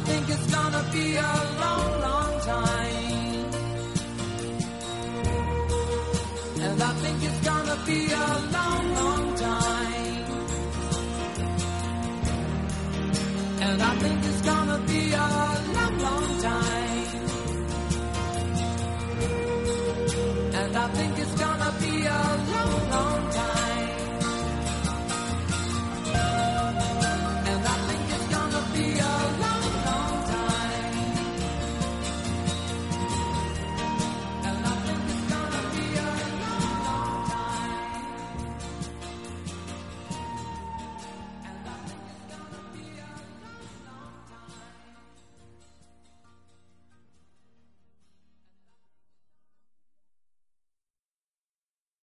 think 0.07 0.29
it's 0.29 0.47
gonna 0.55 0.85
be 0.93 1.19
alright. 1.19 1.56